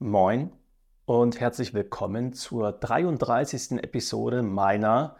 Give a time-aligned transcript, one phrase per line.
[0.00, 0.52] Moin
[1.06, 3.82] und herzlich willkommen zur 33.
[3.82, 5.16] Episode meiner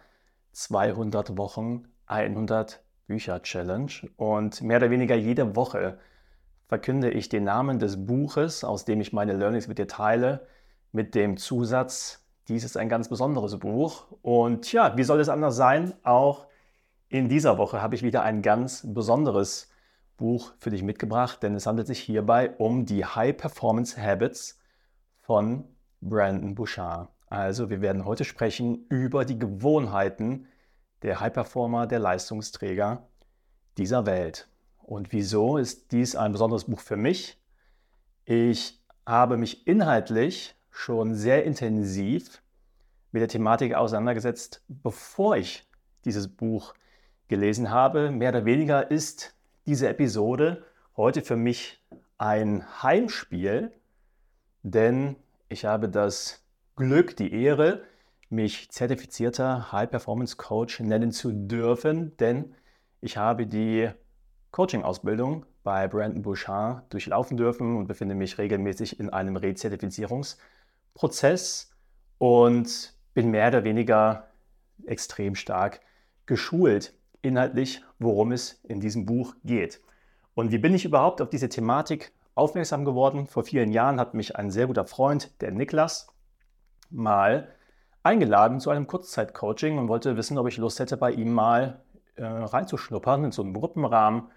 [0.52, 3.90] 200 Wochen 100 Bücher Challenge.
[4.16, 5.98] Und mehr oder weniger jede Woche
[6.68, 10.46] verkünde ich den Namen des Buches, aus dem ich meine Learnings mit dir teile,
[10.92, 14.06] mit dem Zusatz, dies ist ein ganz besonderes Buch.
[14.22, 15.92] Und ja, wie soll es anders sein?
[16.04, 16.46] Auch
[17.08, 19.72] in dieser Woche habe ich wieder ein ganz besonderes
[20.16, 24.58] Buch für dich mitgebracht, denn es handelt sich hierbei um die High Performance Habits
[25.28, 25.66] von
[26.00, 27.10] Brandon Bouchard.
[27.26, 30.46] Also wir werden heute sprechen über die Gewohnheiten
[31.02, 33.06] der High-Performer, der Leistungsträger
[33.76, 34.48] dieser Welt.
[34.78, 37.38] Und wieso ist dies ein besonderes Buch für mich?
[38.24, 42.42] Ich habe mich inhaltlich schon sehr intensiv
[43.12, 45.68] mit der Thematik auseinandergesetzt, bevor ich
[46.06, 46.72] dieses Buch
[47.28, 48.10] gelesen habe.
[48.10, 49.36] Mehr oder weniger ist
[49.66, 50.64] diese Episode
[50.96, 51.84] heute für mich
[52.16, 53.77] ein Heimspiel,
[54.62, 55.16] denn
[55.48, 56.44] ich habe das
[56.76, 57.82] Glück, die Ehre,
[58.30, 62.54] mich zertifizierter High Performance Coach nennen zu dürfen, denn
[63.00, 63.88] ich habe die
[64.50, 71.70] Coaching-Ausbildung bei Brandon Bouchard durchlaufen dürfen und befinde mich regelmäßig in einem Rezertifizierungsprozess
[72.18, 74.28] und bin mehr oder weniger
[74.86, 75.80] extrem stark
[76.26, 79.80] geschult inhaltlich, worum es in diesem Buch geht.
[80.34, 83.26] Und wie bin ich überhaupt auf diese Thematik aufmerksam geworden.
[83.26, 86.08] Vor vielen Jahren hat mich ein sehr guter Freund, der Niklas,
[86.90, 87.48] mal
[88.02, 91.80] eingeladen zu einem Kurzzeitcoaching und wollte wissen, ob ich Lust hätte, bei ihm mal
[92.16, 94.30] äh, reinzuschnuppern in so einen Gruppenrahmen.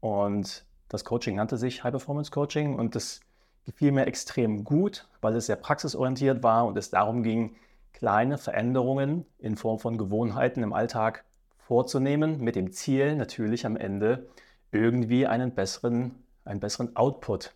[0.00, 3.20] Und das Coaching nannte sich High Performance Coaching und das
[3.64, 7.56] gefiel mir extrem gut, weil es sehr praxisorientiert war und es darum ging,
[7.92, 11.24] kleine Veränderungen in Form von Gewohnheiten im Alltag
[11.58, 14.28] vorzunehmen, mit dem Ziel natürlich am Ende
[14.70, 17.54] irgendwie einen besseren einen besseren Output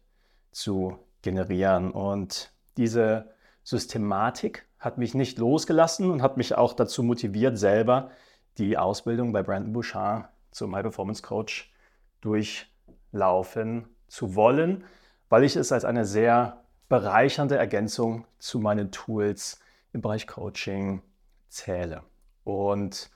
[0.53, 1.91] zu generieren.
[1.93, 3.31] Und diese
[3.63, 8.11] Systematik hat mich nicht losgelassen und hat mich auch dazu motiviert, selber
[8.59, 11.73] die Ausbildung bei Brandon Bouchard zum High Performance Coach
[12.21, 14.84] durchlaufen zu wollen,
[15.29, 19.61] weil ich es als eine sehr bereichernde Ergänzung zu meinen Tools
[19.93, 21.03] im Bereich Coaching
[21.49, 22.03] zähle.
[22.43, 23.11] Und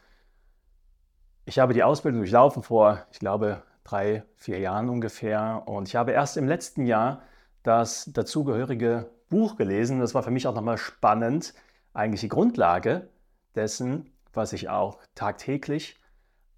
[1.45, 5.63] ich habe die Ausbildung durchlaufen vor, ich glaube, drei, vier Jahren ungefähr.
[5.67, 7.23] Und ich habe erst im letzten Jahr
[7.63, 10.01] das dazugehörige Buch gelesen.
[10.01, 11.55] Das war für mich auch nochmal spannend,
[11.93, 13.09] eigentlich die Grundlage
[13.55, 16.01] dessen, was ich auch tagtäglich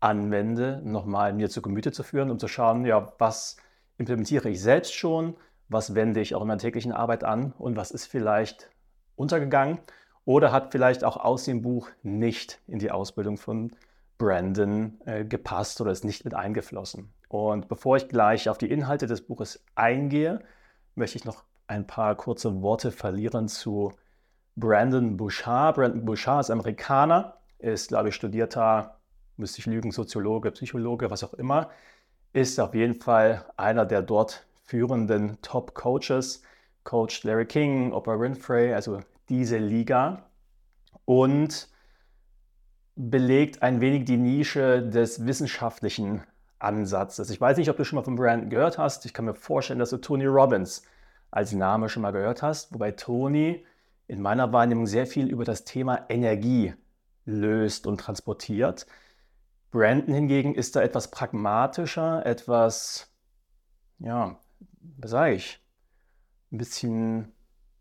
[0.01, 3.57] anwende, nochmal mir zu Gemüte zu führen, um zu schauen, ja, was
[3.99, 5.37] implementiere ich selbst schon,
[5.69, 8.71] was wende ich auch in meiner täglichen Arbeit an und was ist vielleicht
[9.17, 9.79] untergegangen
[10.25, 13.73] oder hat vielleicht auch aus dem Buch nicht in die Ausbildung von
[14.19, 17.13] Brandon äh, gepasst oder ist nicht mit eingeflossen.
[17.37, 20.41] Und bevor ich gleich auf die Inhalte des Buches eingehe,
[20.95, 23.93] möchte ich noch ein paar kurze Worte verlieren zu
[24.57, 25.77] Brandon Bouchard.
[25.77, 28.99] Brandon Bouchard ist Amerikaner, ist, glaube ich, studierter,
[29.37, 31.71] müsste ich lügen, Soziologe, Psychologe, was auch immer,
[32.33, 36.43] ist auf jeden Fall einer der dort führenden Top-Coaches,
[36.85, 40.31] coacht Larry King, Oprah Winfrey, also diese Liga.
[41.05, 41.69] Und
[42.97, 46.23] belegt ein wenig die Nische des wissenschaftlichen
[46.59, 47.31] Ansatzes.
[47.31, 49.05] Ich weiß nicht, ob du schon mal von Brandon gehört hast.
[49.07, 50.83] Ich kann mir vorstellen, dass du Tony Robbins
[51.31, 53.65] als Name schon mal gehört hast, wobei Tony
[54.09, 56.75] in meiner Wahrnehmung sehr viel über das Thema Energie
[57.25, 58.87] löst und transportiert.
[59.71, 63.13] Brandon hingegen ist da etwas pragmatischer, etwas,
[63.99, 64.39] ja,
[64.99, 65.61] was sage ich,
[66.53, 67.33] ein bisschen,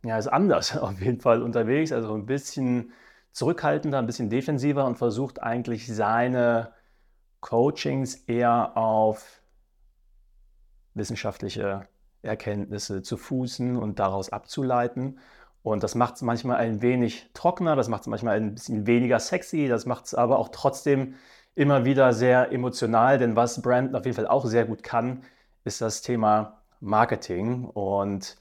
[0.04, 2.92] ja, ist anders auf jeden Fall unterwegs, also ein bisschen
[3.32, 6.74] zurückhaltender, ein bisschen defensiver und versucht eigentlich seine
[7.46, 9.40] Coachings eher auf
[10.96, 11.88] wissenschaftliche
[12.24, 15.20] Erkenntnisse zu fußen und daraus abzuleiten.
[15.62, 19.20] Und das macht es manchmal ein wenig trockener, das macht es manchmal ein bisschen weniger
[19.20, 21.14] sexy, das macht es aber auch trotzdem
[21.54, 25.22] immer wieder sehr emotional, denn was Brandon auf jeden Fall auch sehr gut kann,
[25.66, 27.66] ist das Thema Marketing.
[27.66, 28.38] Und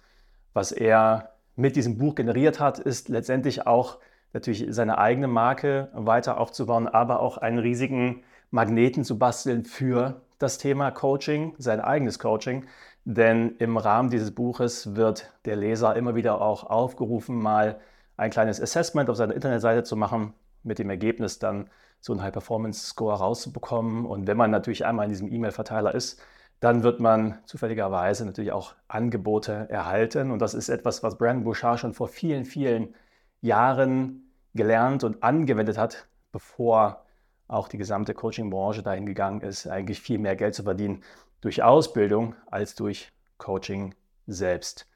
[0.55, 3.99] was er mit diesem Buch generiert hat, ist letztendlich auch
[4.33, 8.25] natürlich seine eigene Marke weiter aufzubauen, aber auch einen riesigen
[8.55, 12.67] Magneten zu basteln für das Thema Coaching, sein eigenes Coaching.
[13.05, 17.81] Denn im Rahmen dieses Buches wird der Leser immer wieder auch aufgerufen, mal
[18.17, 21.69] ein kleines Assessment auf seiner Internetseite zu machen, mit dem Ergebnis dann
[22.01, 24.07] so einen High-Performance-Score rauszubekommen.
[24.07, 26.23] Und wenn man natürlich einmal in diesem E-Mail-Verteiler ist,
[26.61, 30.31] dann wird man zufälligerweise natürlich auch Angebote erhalten.
[30.31, 32.95] Und das ist etwas, was Brandon Bouchard schon vor vielen, vielen
[33.41, 37.04] Jahren gelernt und angewendet hat, bevor
[37.49, 41.03] auch die gesamte Coaching-Branche dahin gegangen ist, eigentlich viel mehr Geld zu verdienen
[41.41, 43.95] durch Ausbildung als durch Coaching
[44.27, 44.87] selbst.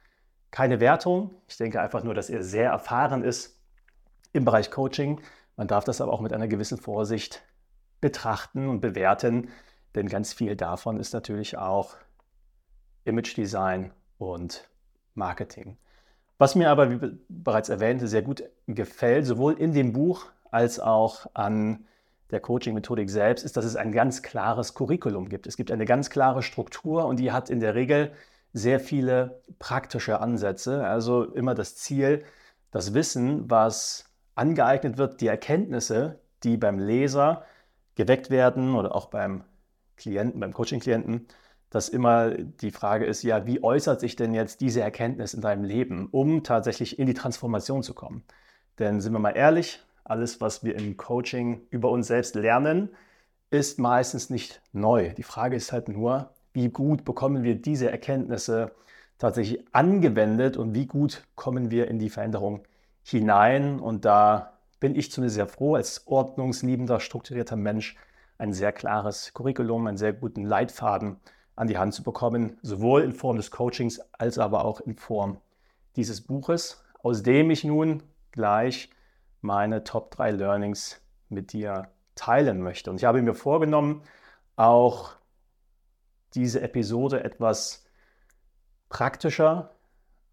[0.50, 1.30] keine Wertung.
[1.46, 3.60] Ich denke einfach nur, dass er sehr erfahren ist
[4.32, 5.20] im Bereich Coaching.
[5.56, 7.42] Man darf das aber auch mit einer gewissen Vorsicht
[8.00, 9.48] betrachten und bewerten,
[9.94, 11.96] denn ganz viel davon ist natürlich auch
[13.04, 14.68] Image Design und
[15.14, 15.76] Marketing.
[16.38, 21.26] Was mir aber, wie bereits erwähnte, sehr gut gefällt, sowohl in dem Buch als auch
[21.34, 21.84] an
[22.30, 25.46] der Coaching-Methodik selbst, ist, dass es ein ganz klares Curriculum gibt.
[25.46, 28.12] Es gibt eine ganz klare Struktur und die hat in der Regel
[28.52, 30.84] sehr viele praktische Ansätze.
[30.86, 32.24] Also immer das Ziel,
[32.70, 37.44] das Wissen, was angeeignet wird, die Erkenntnisse, die beim Leser
[37.94, 39.44] geweckt werden oder auch beim
[39.96, 41.26] Klienten, beim Coaching-Klienten,
[41.70, 45.64] dass immer die Frage ist, ja, wie äußert sich denn jetzt diese Erkenntnis in deinem
[45.64, 48.22] Leben, um tatsächlich in die Transformation zu kommen?
[48.78, 52.90] Denn sind wir mal ehrlich, alles, was wir im Coaching über uns selbst lernen,
[53.50, 55.14] ist meistens nicht neu.
[55.16, 58.72] Die Frage ist halt nur, wie gut bekommen wir diese Erkenntnisse
[59.18, 62.62] tatsächlich angewendet und wie gut kommen wir in die Veränderung
[63.02, 63.80] hinein.
[63.80, 67.96] Und da bin ich zumindest sehr froh, als ordnungsliebender, strukturierter Mensch
[68.38, 71.16] ein sehr klares Curriculum, einen sehr guten Leitfaden
[71.56, 75.38] an die Hand zu bekommen, sowohl in Form des Coachings als aber auch in Form
[75.96, 78.90] dieses Buches, aus dem ich nun gleich
[79.40, 82.90] meine Top 3 Learnings mit dir teilen möchte.
[82.90, 84.02] Und ich habe mir vorgenommen,
[84.56, 85.12] auch
[86.34, 87.86] diese Episode etwas
[88.88, 89.70] praktischer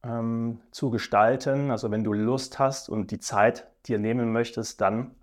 [0.04, 1.72] ähm, zu gestalten.
[1.72, 5.16] Also wenn du Lust hast und die Zeit dir nehmen möchtest, dann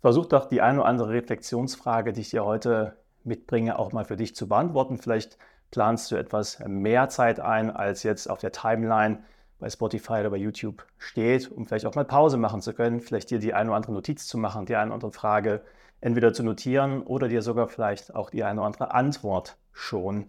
[0.00, 4.16] versuch doch die eine oder andere Reflexionsfrage, die ich dir heute mitbringe, auch mal für
[4.16, 4.98] dich zu beantworten.
[4.98, 5.38] Vielleicht
[5.70, 9.22] planst du etwas mehr Zeit ein, als jetzt auf der Timeline
[9.60, 13.30] bei Spotify oder bei YouTube steht, um vielleicht auch mal Pause machen zu können, vielleicht
[13.30, 15.62] dir die eine oder andere Notiz zu machen, die eine oder andere Frage
[16.00, 20.28] entweder zu notieren oder dir sogar vielleicht auch die eine oder andere Antwort schon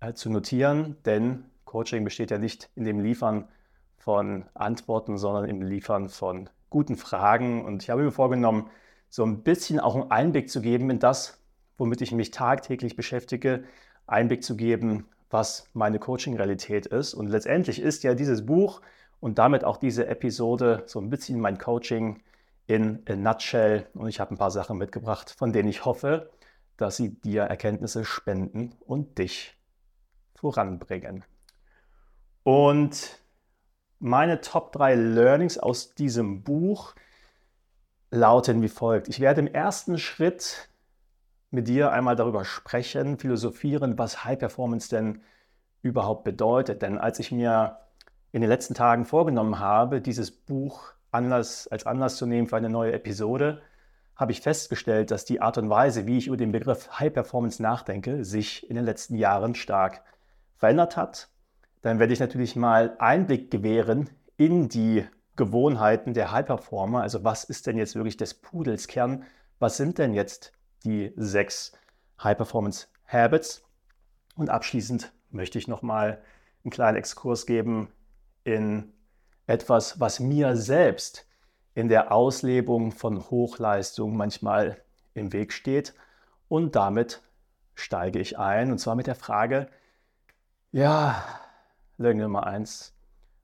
[0.00, 3.48] äh, zu notieren, denn Coaching besteht ja nicht in dem Liefern
[3.96, 7.64] von Antworten, sondern im Liefern von guten Fragen.
[7.64, 8.70] Und ich habe mir vorgenommen,
[9.08, 11.40] so ein bisschen auch einen Einblick zu geben in das,
[11.78, 13.64] womit ich mich tagtäglich beschäftige,
[14.06, 17.14] Einblick zu geben, was meine Coaching-Realität ist.
[17.14, 18.80] Und letztendlich ist ja dieses Buch
[19.20, 22.22] und damit auch diese Episode so ein bisschen mein Coaching
[22.66, 23.86] in a nutshell.
[23.94, 26.30] Und ich habe ein paar Sachen mitgebracht, von denen ich hoffe,
[26.76, 29.56] dass sie dir Erkenntnisse spenden und dich
[30.34, 31.24] voranbringen.
[32.42, 33.20] Und
[33.98, 36.94] meine Top 3 Learnings aus diesem Buch
[38.10, 39.08] lauten wie folgt.
[39.08, 40.68] Ich werde im ersten Schritt
[41.50, 45.22] mit dir einmal darüber sprechen, philosophieren, was High Performance denn
[45.82, 46.82] überhaupt bedeutet.
[46.82, 47.78] Denn als ich mir
[48.32, 52.68] in den letzten Tagen vorgenommen habe, dieses Buch Anlass, als Anlass zu nehmen für eine
[52.68, 53.62] neue Episode,
[54.16, 57.62] habe ich festgestellt, dass die Art und Weise, wie ich über den Begriff High Performance
[57.62, 60.02] nachdenke, sich in den letzten Jahren stark
[60.56, 61.28] verändert hat.
[61.82, 65.06] Dann werde ich natürlich mal Einblick gewähren in die
[65.36, 67.02] Gewohnheiten der High Performer.
[67.02, 69.24] Also was ist denn jetzt wirklich des Pudels Kern?
[69.58, 70.52] Was sind denn jetzt
[70.86, 71.72] die sechs
[72.22, 73.64] High Performance Habits?
[74.36, 76.22] Und abschließend möchte ich nochmal
[76.64, 77.88] einen kleinen Exkurs geben
[78.44, 78.92] in
[79.46, 81.26] etwas, was mir selbst
[81.74, 84.80] in der Auslebung von Hochleistung manchmal
[85.14, 85.94] im Weg steht.
[86.48, 87.22] Und damit
[87.74, 89.68] steige ich ein, und zwar mit der Frage,
[90.72, 91.22] ja,
[91.98, 92.94] Learning Nummer eins,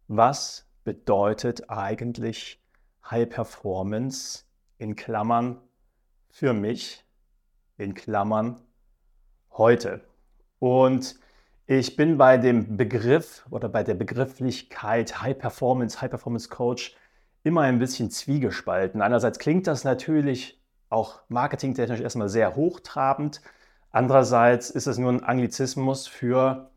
[0.09, 2.63] was bedeutet eigentlich
[3.11, 4.45] High Performance
[4.79, 5.61] in Klammern
[6.31, 7.05] für mich,
[7.83, 8.61] in Klammern
[9.53, 10.01] heute?
[10.59, 11.17] Und
[11.67, 16.97] ich bin bei dem Begriff oder bei der Begrifflichkeit High Performance, High Performance Coach
[17.45, 19.03] immer ein bisschen zwiegespalten.
[19.03, 23.41] Einerseits klingt das natürlich auch marketingtechnisch erstmal sehr hochtrabend.
[23.91, 26.71] Andererseits ist es nur ein Anglizismus für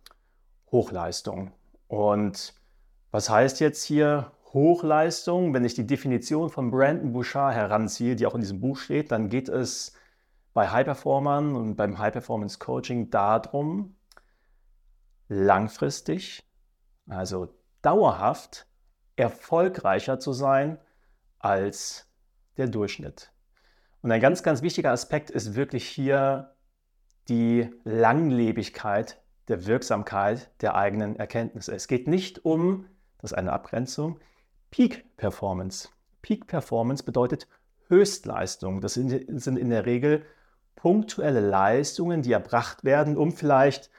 [0.72, 1.52] Hochleistung.
[1.88, 2.54] Und
[3.12, 5.54] was heißt jetzt hier Hochleistung?
[5.54, 9.30] Wenn ich die Definition von Brandon Bouchard heranziehe, die auch in diesem Buch steht, dann
[9.30, 9.94] geht es
[10.56, 13.98] bei High Performern und beim High Performance Coaching darum,
[15.28, 16.50] langfristig,
[17.08, 18.66] also dauerhaft
[19.18, 20.80] erfolgreicher zu sein
[21.40, 22.10] als
[22.56, 23.34] der Durchschnitt.
[24.02, 26.56] Und ein ganz, ganz wichtiger Aspekt ist wirklich hier
[27.28, 31.76] die Langlebigkeit der Wirksamkeit der eigenen Erkenntnisse.
[31.76, 34.22] Es geht nicht um, das ist eine Abgrenzung,
[34.72, 35.90] Peak Performance.
[36.22, 37.46] Peak Performance bedeutet
[37.90, 38.80] Höchstleistung.
[38.80, 40.26] Das sind in der Regel
[40.76, 43.90] punktuelle Leistungen, die erbracht werden, um vielleicht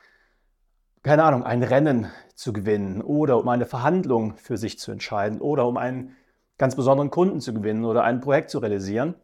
[1.06, 5.64] keine Ahnung, ein Rennen zu gewinnen oder um eine Verhandlung für sich zu entscheiden oder
[5.68, 6.16] um einen
[6.58, 9.14] ganz besonderen Kunden zu gewinnen oder ein Projekt zu realisieren.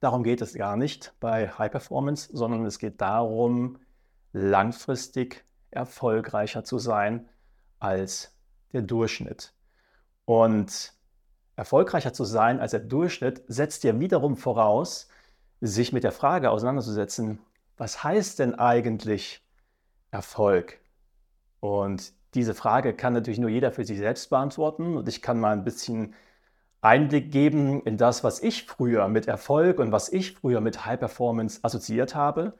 [0.00, 3.78] Darum geht es gar nicht bei High Performance, sondern es geht darum,
[4.32, 7.28] langfristig erfolgreicher zu sein
[7.78, 8.34] als
[8.72, 9.52] der Durchschnitt.
[10.24, 10.94] Und
[11.56, 15.08] erfolgreicher zu sein als der Durchschnitt setzt ja wiederum voraus,
[15.62, 17.38] sich mit der Frage auseinanderzusetzen,
[17.76, 19.42] was heißt denn eigentlich
[20.10, 20.80] Erfolg?
[21.60, 24.96] Und diese Frage kann natürlich nur jeder für sich selbst beantworten.
[24.96, 26.14] Und ich kann mal ein bisschen
[26.80, 30.98] Einblick geben in das, was ich früher mit Erfolg und was ich früher mit High
[30.98, 32.58] Performance assoziiert habe.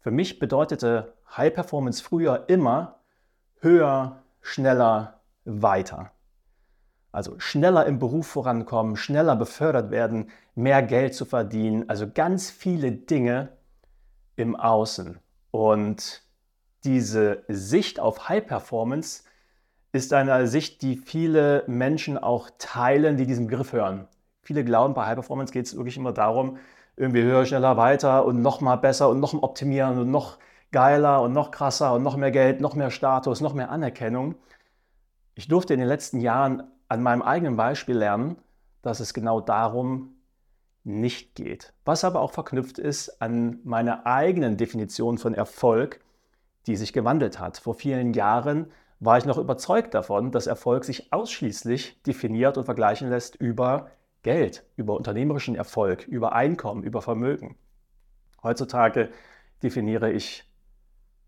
[0.00, 2.98] Für mich bedeutete High Performance früher immer
[3.60, 6.10] höher, schneller, weiter.
[7.12, 12.92] Also schneller im Beruf vorankommen, schneller befördert werden, mehr Geld zu verdienen, also ganz viele
[12.92, 13.48] Dinge
[14.36, 15.18] im Außen.
[15.50, 16.22] Und
[16.84, 19.24] diese Sicht auf High Performance
[19.92, 24.06] ist eine Sicht, die viele Menschen auch teilen, die diesen Begriff hören.
[24.42, 26.58] Viele glauben, bei High Performance geht es wirklich immer darum,
[26.96, 30.38] irgendwie höher, schneller, weiter und noch mal besser und noch optimieren und noch
[30.70, 34.36] geiler und noch krasser und noch mehr Geld, noch mehr Status, noch mehr Anerkennung.
[35.34, 38.36] Ich durfte in den letzten Jahren an meinem eigenen Beispiel lernen,
[38.82, 40.16] dass es genau darum
[40.82, 41.72] nicht geht.
[41.84, 46.00] Was aber auch verknüpft ist an meiner eigenen Definition von Erfolg,
[46.66, 47.58] die sich gewandelt hat.
[47.58, 53.08] Vor vielen Jahren war ich noch überzeugt davon, dass Erfolg sich ausschließlich definiert und vergleichen
[53.08, 53.90] lässt über
[54.22, 57.56] Geld, über unternehmerischen Erfolg, über Einkommen, über Vermögen.
[58.42, 59.10] Heutzutage
[59.62, 60.44] definiere ich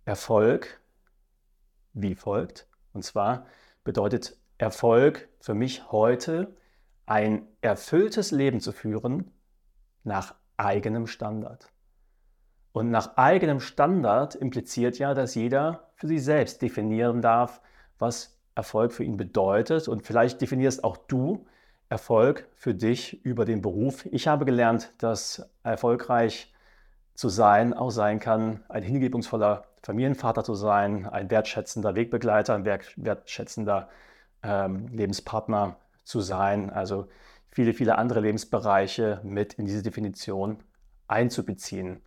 [0.05, 0.81] Erfolg
[1.93, 2.67] wie folgt.
[2.93, 3.47] Und zwar
[3.85, 6.55] bedeutet Erfolg für mich heute,
[7.05, 9.33] ein erfülltes Leben zu führen
[10.05, 11.73] nach eigenem Standard.
[12.71, 17.61] Und nach eigenem Standard impliziert ja, dass jeder für sich selbst definieren darf,
[17.99, 19.89] was Erfolg für ihn bedeutet.
[19.89, 21.45] Und vielleicht definierst auch du
[21.89, 24.07] Erfolg für dich über den Beruf.
[24.13, 26.55] Ich habe gelernt, dass erfolgreich
[27.15, 33.89] zu sein auch sein kann, ein hingebungsvoller Familienvater zu sein, ein wertschätzender Wegbegleiter, ein wertschätzender
[34.43, 36.71] ähm, Lebenspartner zu sein.
[36.71, 37.09] Also
[37.51, 40.63] viele, viele andere Lebensbereiche mit in diese Definition
[41.09, 42.01] einzubeziehen.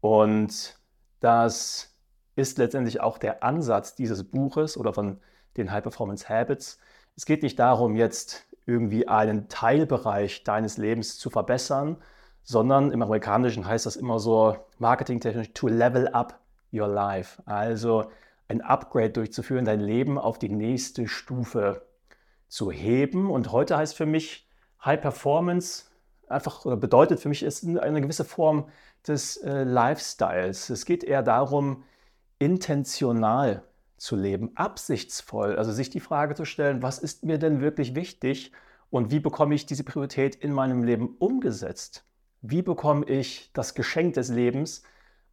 [0.00, 0.78] Und
[1.20, 1.94] das
[2.36, 5.20] ist letztendlich auch der Ansatz dieses Buches oder von
[5.56, 6.78] den High Performance Habits.
[7.16, 11.96] Es geht nicht darum, jetzt irgendwie einen Teilbereich deines Lebens zu verbessern,
[12.42, 16.40] sondern im Amerikanischen heißt das immer so marketingtechnisch to level up
[16.72, 17.42] your life.
[17.46, 18.10] Also
[18.50, 21.86] ein Upgrade durchzuführen, dein Leben auf die nächste Stufe
[22.48, 23.30] zu heben.
[23.30, 24.48] Und heute heißt für mich
[24.84, 25.84] High Performance
[26.28, 28.68] einfach oder bedeutet für mich ist eine gewisse Form
[29.06, 30.70] des äh, Lifestyles.
[30.70, 31.84] Es geht eher darum,
[32.38, 33.62] intentional
[33.96, 38.52] zu leben, absichtsvoll, also sich die Frage zu stellen, was ist mir denn wirklich wichtig
[38.88, 42.04] und wie bekomme ich diese Priorität in meinem Leben umgesetzt?
[42.40, 44.82] Wie bekomme ich das Geschenk des Lebens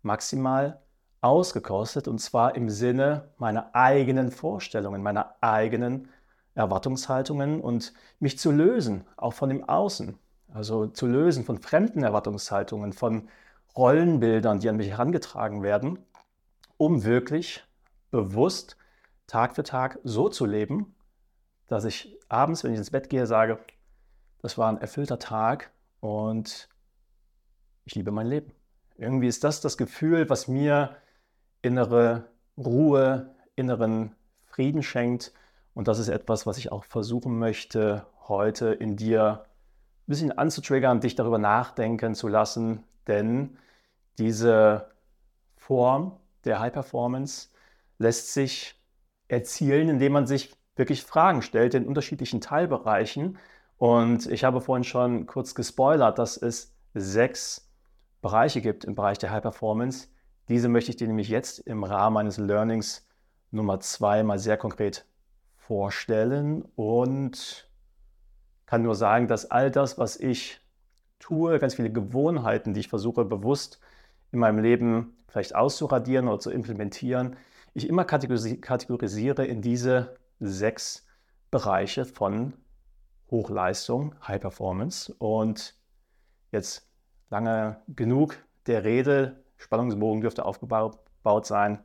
[0.02, 0.82] maximal
[1.22, 6.10] ausgekostet und zwar im Sinne meiner eigenen Vorstellungen, meiner eigenen
[6.56, 10.18] Erwartungshaltungen und mich zu lösen, auch von dem Außen.
[10.54, 13.30] Also zu lösen von fremden Erwartungshaltungen, von
[13.76, 16.00] Rollenbildern, die an mich herangetragen werden,
[16.78, 17.64] um wirklich
[18.10, 18.78] bewusst
[19.28, 20.96] Tag für Tag so zu leben,
[21.68, 23.60] dass ich abends, wenn ich ins Bett gehe, sage,
[24.42, 26.70] das war ein erfüllter Tag und
[27.86, 28.52] ich liebe mein Leben.
[28.98, 30.96] Irgendwie ist das das Gefühl, was mir
[31.62, 35.34] innere Ruhe, inneren Frieden schenkt.
[35.74, 41.00] Und das ist etwas, was ich auch versuchen möchte, heute in dir ein bisschen anzutriggern,
[41.00, 42.84] dich darüber nachdenken zu lassen.
[43.08, 43.58] Denn
[44.18, 44.90] diese
[45.56, 47.50] Form der High Performance
[47.98, 48.76] lässt sich
[49.28, 53.38] erzielen, indem man sich wirklich Fragen stellt in unterschiedlichen Teilbereichen.
[53.78, 57.70] Und ich habe vorhin schon kurz gespoilert, dass es sechs
[58.22, 60.08] Bereiche gibt im Bereich der High Performance.
[60.50, 63.06] Diese möchte ich dir nämlich jetzt im Rahmen meines Learnings
[63.52, 65.06] Nummer zwei mal sehr konkret
[65.56, 67.70] vorstellen und
[68.66, 70.62] kann nur sagen, dass all das, was ich
[71.20, 73.80] tue, ganz viele Gewohnheiten, die ich versuche bewusst
[74.32, 77.36] in meinem Leben vielleicht auszuradieren oder zu implementieren,
[77.74, 81.06] ich immer kategorisiere in diese sechs
[81.52, 82.54] Bereiche von
[83.30, 85.14] Hochleistung, High Performance.
[85.20, 85.76] Und
[86.52, 86.90] jetzt
[87.30, 91.80] lange genug der Rede, Spannungsbogen dürfte aufgebaut sein.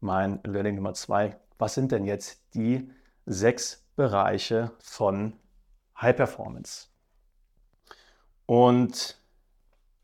[0.00, 1.36] Mein Learning Nummer zwei.
[1.58, 2.90] Was sind denn jetzt die
[3.26, 5.34] sechs Bereiche von
[6.00, 6.88] High Performance?
[8.46, 9.20] Und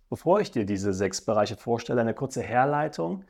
[0.08, 3.24] bevor ich dir diese sechs Bereiche vorstelle, eine kurze Herleitung.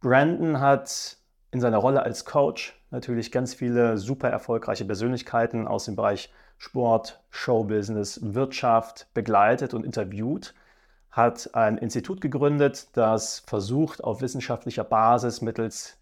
[0.00, 1.16] Brandon hat
[1.50, 7.22] in seiner Rolle als Coach natürlich ganz viele super erfolgreiche Persönlichkeiten aus dem Bereich Sport,
[7.30, 10.54] Showbusiness, Wirtschaft begleitet und interviewt,
[11.16, 15.98] hat ein Institut gegründet, das versucht, auf wissenschaftlicher Basis mittels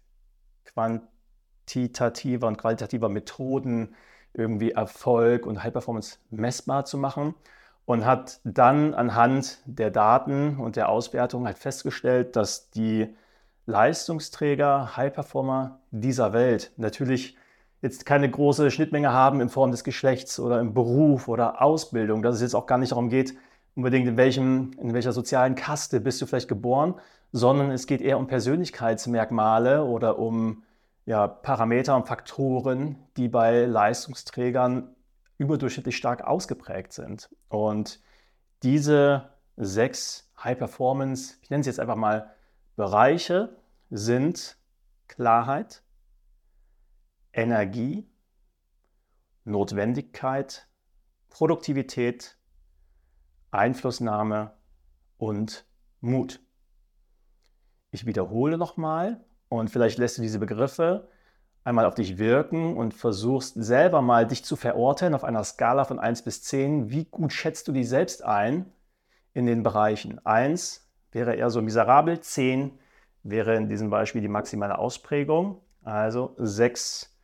[0.65, 3.95] quantitativer und qualitativer Methoden
[4.33, 7.33] irgendwie Erfolg und High Performance messbar zu machen
[7.85, 13.15] und hat dann anhand der Daten und der Auswertung halt festgestellt, dass die
[13.67, 17.37] Leistungsträger, High Performer dieser Welt natürlich
[17.81, 22.35] jetzt keine große Schnittmenge haben in Form des Geschlechts oder im Beruf oder Ausbildung, dass
[22.35, 23.35] es jetzt auch gar nicht darum geht,
[23.75, 26.95] unbedingt in, welchem, in welcher sozialen Kaste bist du vielleicht geboren,
[27.31, 30.63] sondern es geht eher um Persönlichkeitsmerkmale oder um
[31.05, 34.95] ja, Parameter und Faktoren, die bei Leistungsträgern
[35.37, 37.29] überdurchschnittlich stark ausgeprägt sind.
[37.49, 37.99] Und
[38.63, 42.31] diese sechs High-Performance, ich nenne sie jetzt einfach mal
[42.75, 43.57] Bereiche,
[43.89, 44.57] sind
[45.07, 45.83] Klarheit,
[47.33, 48.07] Energie,
[49.43, 50.67] Notwendigkeit,
[51.29, 52.37] Produktivität,
[53.57, 54.53] Einflussnahme
[55.17, 55.65] und
[56.01, 56.39] Mut.
[57.91, 61.07] Ich wiederhole nochmal und vielleicht lässt du diese Begriffe
[61.63, 65.99] einmal auf dich wirken und versuchst selber mal dich zu verorten auf einer Skala von
[65.99, 66.91] 1 bis 10.
[66.91, 68.71] Wie gut schätzt du dich selbst ein
[69.33, 70.23] in den Bereichen?
[70.25, 72.77] 1 wäre eher so miserabel, 10
[73.23, 75.61] wäre in diesem Beispiel die maximale Ausprägung.
[75.83, 77.14] Also 6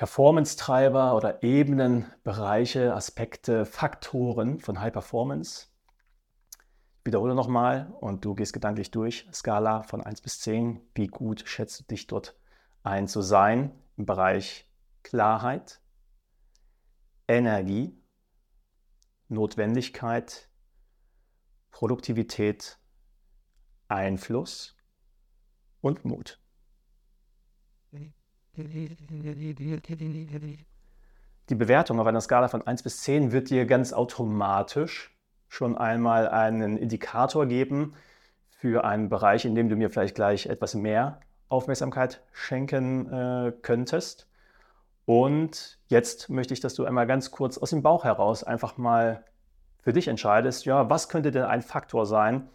[0.00, 5.66] Performance-Treiber oder Ebenen, Bereiche, Aspekte, Faktoren von High Performance
[7.04, 9.28] wiederhole nochmal und du gehst gedanklich durch.
[9.30, 10.80] Skala von 1 bis 10.
[10.94, 12.34] Wie gut schätzt du dich dort
[12.82, 14.70] ein zu sein im Bereich
[15.02, 15.82] Klarheit,
[17.28, 18.02] Energie,
[19.28, 20.48] Notwendigkeit,
[21.72, 22.78] Produktivität,
[23.88, 24.78] Einfluss
[25.82, 26.40] und Mut.
[31.48, 35.16] Die Bewertung auf einer Skala von 1 bis 10 wird dir ganz automatisch
[35.48, 37.94] schon einmal einen Indikator geben
[38.50, 44.28] für einen Bereich, in dem du mir vielleicht gleich etwas mehr Aufmerksamkeit schenken äh, könntest.
[45.06, 49.24] Und jetzt möchte ich, dass du einmal ganz kurz aus dem Bauch heraus einfach mal
[49.82, 52.48] für dich entscheidest, ja, was könnte denn ein Faktor sein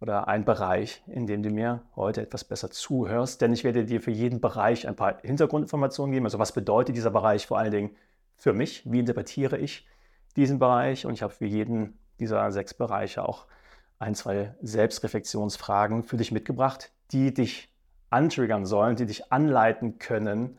[0.00, 3.40] oder ein Bereich, in dem du mir heute etwas besser zuhörst.
[3.40, 6.26] Denn ich werde dir für jeden Bereich ein paar Hintergrundinformationen geben.
[6.26, 7.96] Also was bedeutet dieser Bereich vor allen Dingen
[8.36, 8.82] für mich?
[8.90, 9.86] Wie interpretiere ich
[10.36, 11.06] diesen Bereich?
[11.06, 13.46] Und ich habe für jeden dieser sechs Bereiche auch
[13.98, 17.72] ein, zwei Selbstreflexionsfragen für dich mitgebracht, die dich
[18.10, 20.58] antriggern sollen, die dich anleiten können,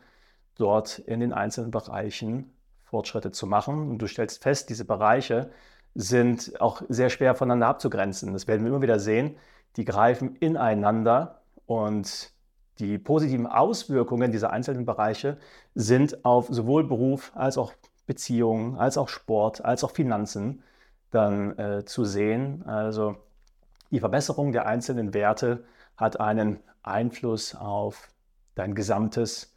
[0.56, 3.88] dort in den einzelnen Bereichen Fortschritte zu machen.
[3.88, 5.50] Und du stellst fest, diese Bereiche
[6.00, 8.32] sind auch sehr schwer voneinander abzugrenzen.
[8.32, 9.36] Das werden wir immer wieder sehen.
[9.76, 12.32] Die greifen ineinander und
[12.78, 15.38] die positiven Auswirkungen dieser einzelnen Bereiche
[15.74, 17.72] sind auf sowohl Beruf als auch
[18.06, 20.62] Beziehungen, als auch Sport, als auch Finanzen
[21.10, 22.64] dann äh, zu sehen.
[22.64, 23.16] Also
[23.90, 25.64] die Verbesserung der einzelnen Werte
[25.96, 28.08] hat einen Einfluss auf
[28.54, 29.52] dein gesamtes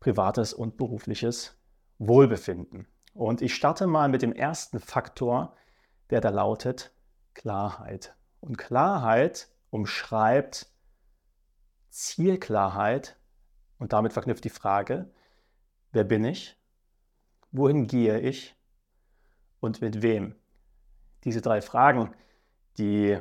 [0.00, 1.58] privates und berufliches
[1.98, 2.86] Wohlbefinden.
[3.12, 5.54] Und ich starte mal mit dem ersten Faktor,
[6.10, 6.92] der da lautet
[7.34, 8.14] Klarheit.
[8.40, 10.68] Und Klarheit umschreibt
[11.90, 13.16] Zielklarheit
[13.78, 15.10] und damit verknüpft die Frage,
[15.92, 16.58] wer bin ich,
[17.52, 18.54] wohin gehe ich?
[19.60, 20.34] Und mit wem?
[21.24, 22.14] Diese drei Fragen,
[22.78, 23.18] die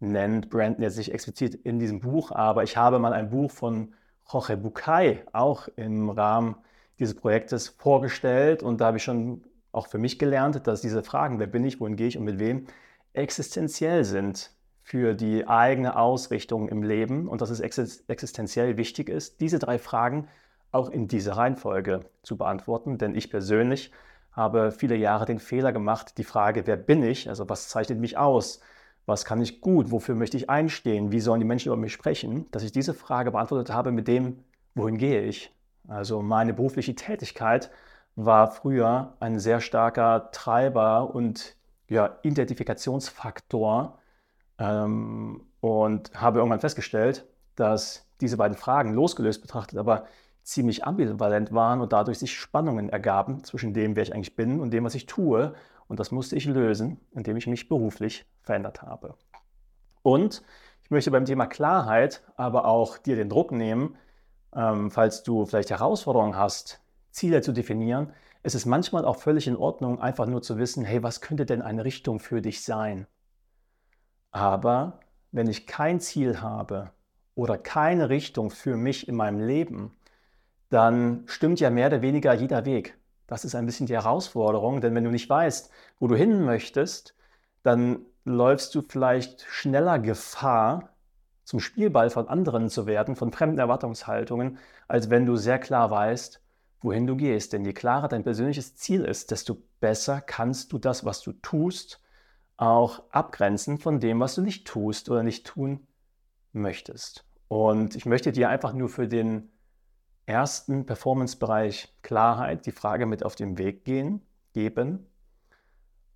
[0.00, 3.94] nennt Brandon jetzt nicht explizit in diesem Buch, aber ich habe mal ein Buch von
[4.30, 6.56] Jorge Bucay auch im Rahmen
[6.98, 9.44] dieses Projektes vorgestellt und da habe ich schon
[9.76, 12.38] auch für mich gelernt, dass diese Fragen, wer bin ich, wohin gehe ich und mit
[12.38, 12.66] wem,
[13.12, 14.50] existenziell sind
[14.82, 20.28] für die eigene Ausrichtung im Leben und dass es existenziell wichtig ist, diese drei Fragen
[20.70, 23.90] auch in dieser Reihenfolge zu beantworten, denn ich persönlich
[24.32, 28.18] habe viele Jahre den Fehler gemacht, die Frage, wer bin ich, also was zeichnet mich
[28.18, 28.60] aus,
[29.06, 32.46] was kann ich gut, wofür möchte ich einstehen, wie sollen die Menschen über mich sprechen,
[32.50, 35.52] dass ich diese Frage beantwortet habe mit dem, wohin gehe ich.
[35.88, 37.70] Also meine berufliche Tätigkeit
[38.16, 41.56] war früher ein sehr starker Treiber und
[41.88, 43.98] ja, Identifikationsfaktor
[44.58, 50.06] ähm, und habe irgendwann festgestellt, dass diese beiden Fragen losgelöst betrachtet, aber
[50.42, 54.70] ziemlich ambivalent waren und dadurch sich Spannungen ergaben zwischen dem, wer ich eigentlich bin und
[54.70, 55.54] dem, was ich tue.
[55.88, 59.14] Und das musste ich lösen, indem ich mich beruflich verändert habe.
[60.02, 60.42] Und
[60.82, 63.96] ich möchte beim Thema Klarheit aber auch dir den Druck nehmen,
[64.54, 66.80] ähm, falls du vielleicht Herausforderungen hast,
[67.16, 68.12] Ziele zu definieren.
[68.42, 71.62] Es ist manchmal auch völlig in Ordnung, einfach nur zu wissen, hey, was könnte denn
[71.62, 73.06] eine Richtung für dich sein?
[74.32, 75.00] Aber
[75.32, 76.90] wenn ich kein Ziel habe
[77.34, 79.96] oder keine Richtung für mich in meinem Leben,
[80.68, 82.98] dann stimmt ja mehr oder weniger jeder Weg.
[83.26, 87.14] Das ist ein bisschen die Herausforderung, denn wenn du nicht weißt, wo du hin möchtest,
[87.62, 90.90] dann läufst du vielleicht schneller Gefahr,
[91.44, 96.42] zum Spielball von anderen zu werden, von fremden Erwartungshaltungen, als wenn du sehr klar weißt,
[96.80, 97.52] wohin du gehst.
[97.52, 102.00] Denn je klarer dein persönliches Ziel ist, desto besser kannst du das, was du tust,
[102.56, 105.86] auch abgrenzen von dem, was du nicht tust oder nicht tun
[106.52, 107.24] möchtest.
[107.48, 109.50] Und ich möchte dir einfach nur für den
[110.26, 115.06] ersten Performance-Bereich Klarheit die Frage mit auf den Weg gehen, geben.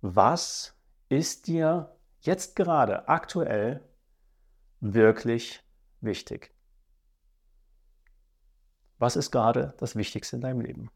[0.01, 0.75] Was
[1.09, 3.81] ist dir jetzt gerade aktuell
[4.79, 5.63] wirklich
[6.01, 6.53] wichtig?
[9.01, 10.91] Was ist gerade das Wichtigste in deinem Leben?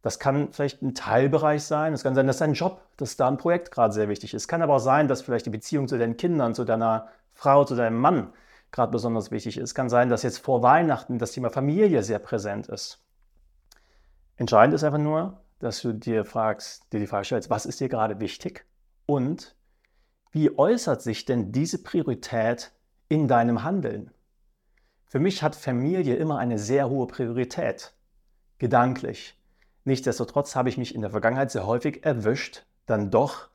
[0.00, 1.92] Das kann vielleicht ein Teilbereich sein.
[1.92, 4.44] Es kann sein, dass dein Job, dass da ein Projekt gerade sehr wichtig ist.
[4.44, 7.64] Es kann aber auch sein, dass vielleicht die Beziehung zu deinen Kindern, zu deiner Frau,
[7.64, 8.32] zu deinem Mann
[8.70, 9.64] gerade besonders wichtig ist.
[9.64, 13.04] Es kann sein, dass jetzt vor Weihnachten das Thema Familie sehr präsent ist.
[14.36, 17.90] Entscheidend ist einfach nur, dass du dir fragst, dir die Frage stellst, was ist dir
[17.90, 18.64] gerade wichtig
[19.04, 19.54] und
[20.30, 22.72] wie äußert sich denn diese Priorität
[23.08, 24.12] in deinem Handeln?
[25.06, 27.94] Für mich hat Familie immer eine sehr hohe Priorität,
[28.58, 29.38] gedanklich.
[29.84, 33.48] Nichtsdestotrotz habe ich mich in der Vergangenheit sehr häufig erwischt, dann doch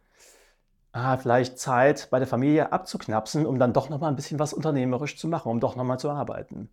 [0.93, 5.17] ah, vielleicht Zeit bei der Familie abzuknapsen, um dann doch nochmal ein bisschen was unternehmerisch
[5.17, 6.69] zu machen, um doch nochmal zu arbeiten.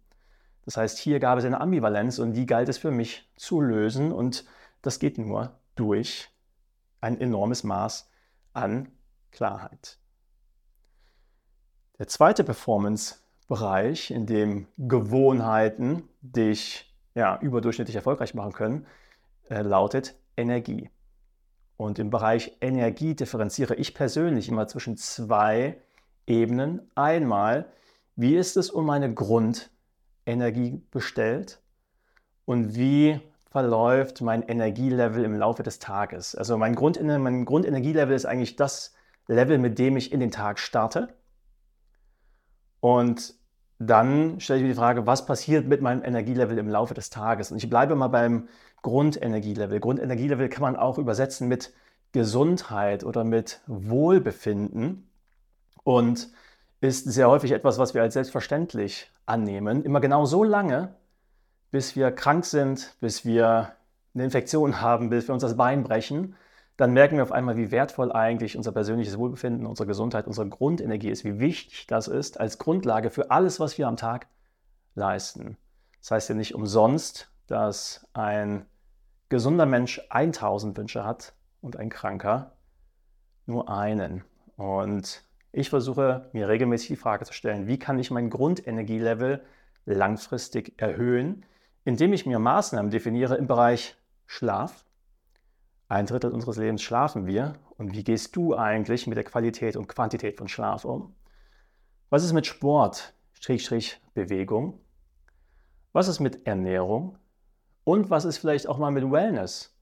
[0.64, 4.12] Das heißt, hier gab es eine Ambivalenz und die galt es für mich zu lösen
[4.12, 4.44] und
[4.82, 6.28] das geht nur durch
[7.00, 8.10] ein enormes Maß
[8.52, 8.92] an
[9.32, 9.98] Klarheit.
[11.98, 12.44] Der zweite
[13.48, 18.86] Performance-Bereich, in dem Gewohnheiten dich ja, überdurchschnittlich erfolgreich machen können,
[19.50, 20.90] äh, lautet Energie.
[21.76, 25.80] Und im Bereich Energie differenziere ich persönlich immer zwischen zwei
[26.26, 26.90] Ebenen.
[26.94, 27.66] Einmal,
[28.16, 31.60] wie ist es um meine Grundenergie bestellt
[32.44, 36.34] und wie verläuft mein Energielevel im Laufe des Tages.
[36.34, 38.94] Also mein, Grundener mein Grundenergielevel ist eigentlich das
[39.26, 41.14] Level, mit dem ich in den Tag starte.
[42.80, 43.34] Und
[43.78, 47.52] dann stelle ich mir die Frage, was passiert mit meinem Energielevel im Laufe des Tages?
[47.52, 48.48] Und ich bleibe mal beim
[48.82, 49.80] Grundenergielevel.
[49.80, 51.72] Grundenergielevel kann man auch übersetzen mit
[52.12, 55.08] Gesundheit oder mit Wohlbefinden
[55.84, 56.28] und
[56.80, 59.84] ist sehr häufig etwas, was wir als selbstverständlich annehmen.
[59.84, 60.94] Immer genau so lange,
[61.70, 63.72] bis wir krank sind, bis wir
[64.14, 66.34] eine Infektion haben, bis wir uns das Bein brechen,
[66.78, 71.10] dann merken wir auf einmal, wie wertvoll eigentlich unser persönliches Wohlbefinden, unsere Gesundheit, unsere Grundenergie
[71.10, 74.28] ist, wie wichtig das ist als Grundlage für alles, was wir am Tag
[74.94, 75.58] leisten.
[75.98, 78.64] Das heißt ja nicht umsonst, dass ein
[79.28, 82.52] gesunder Mensch 1000 Wünsche hat und ein Kranker
[83.44, 84.22] nur einen.
[84.56, 89.42] Und ich versuche mir regelmäßig die Frage zu stellen, wie kann ich mein Grundenergielevel
[89.84, 91.44] langfristig erhöhen,
[91.84, 94.84] indem ich mir Maßnahmen definiere im Bereich Schlaf.
[95.88, 97.54] Ein Drittel unseres Lebens schlafen wir.
[97.78, 101.14] Und wie gehst du eigentlich mit der Qualität und Quantität von Schlaf um?
[102.10, 104.80] Was ist mit Sport, Strich, Bewegung?
[105.92, 107.16] Was ist mit Ernährung?
[107.84, 109.74] Und was ist vielleicht auch mal mit Wellness?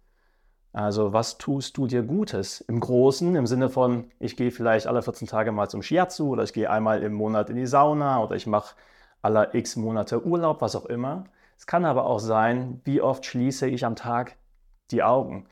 [0.72, 2.60] Also was tust du dir Gutes?
[2.60, 6.44] Im Großen, im Sinne von, ich gehe vielleicht alle 14 Tage mal zum Shiatsu oder
[6.44, 8.76] ich gehe einmal im Monat in die Sauna oder ich mache
[9.22, 11.24] alle x Monate Urlaub, was auch immer.
[11.58, 14.36] Es kann aber auch sein, wie oft schließe ich am Tag
[14.92, 15.48] die Augen?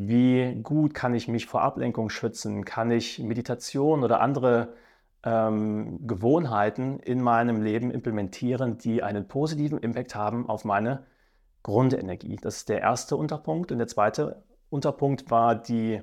[0.00, 2.64] Wie gut kann ich mich vor Ablenkung schützen?
[2.64, 4.74] Kann ich Meditation oder andere
[5.24, 11.02] ähm, Gewohnheiten in meinem Leben implementieren, die einen positiven Impact haben auf meine
[11.64, 12.36] Grundenergie?
[12.36, 13.72] Das ist der erste Unterpunkt.
[13.72, 16.00] Und der zweite Unterpunkt war die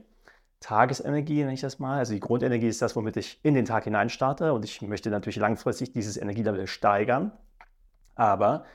[0.59, 1.99] Tagesenergie, nenne ich das mal.
[1.99, 4.51] Also die Grundenergie ist das, womit ich in den Tag hinein starte.
[4.51, 7.31] Und ich möchte natürlich langfristig dieses Energielevel steigern.
[8.15, 8.65] Aber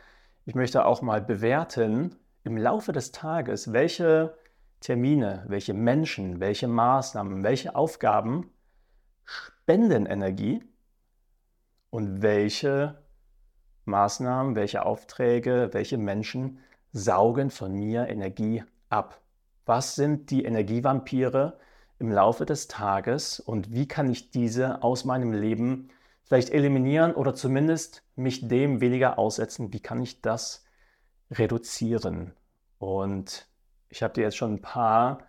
[0.47, 4.39] ich möchte auch mal bewerten im Laufe des Tages, welche
[4.81, 8.51] Termine, welche Menschen, welche Maßnahmen, welche Aufgaben
[9.25, 10.62] spenden Energie
[11.90, 13.03] und welche
[13.85, 16.59] Maßnahmen, welche Aufträge, welche Menschen
[16.93, 19.21] saugen von mir Energie ab.
[19.66, 21.59] Was sind die Energievampire
[21.99, 25.90] im Laufe des Tages und wie kann ich diese aus meinem Leben
[26.31, 29.73] vielleicht eliminieren oder zumindest mich dem weniger aussetzen.
[29.73, 30.64] Wie kann ich das
[31.29, 32.35] reduzieren?
[32.79, 33.49] Und
[33.90, 35.24] ich habe dir jetzt schon ein paar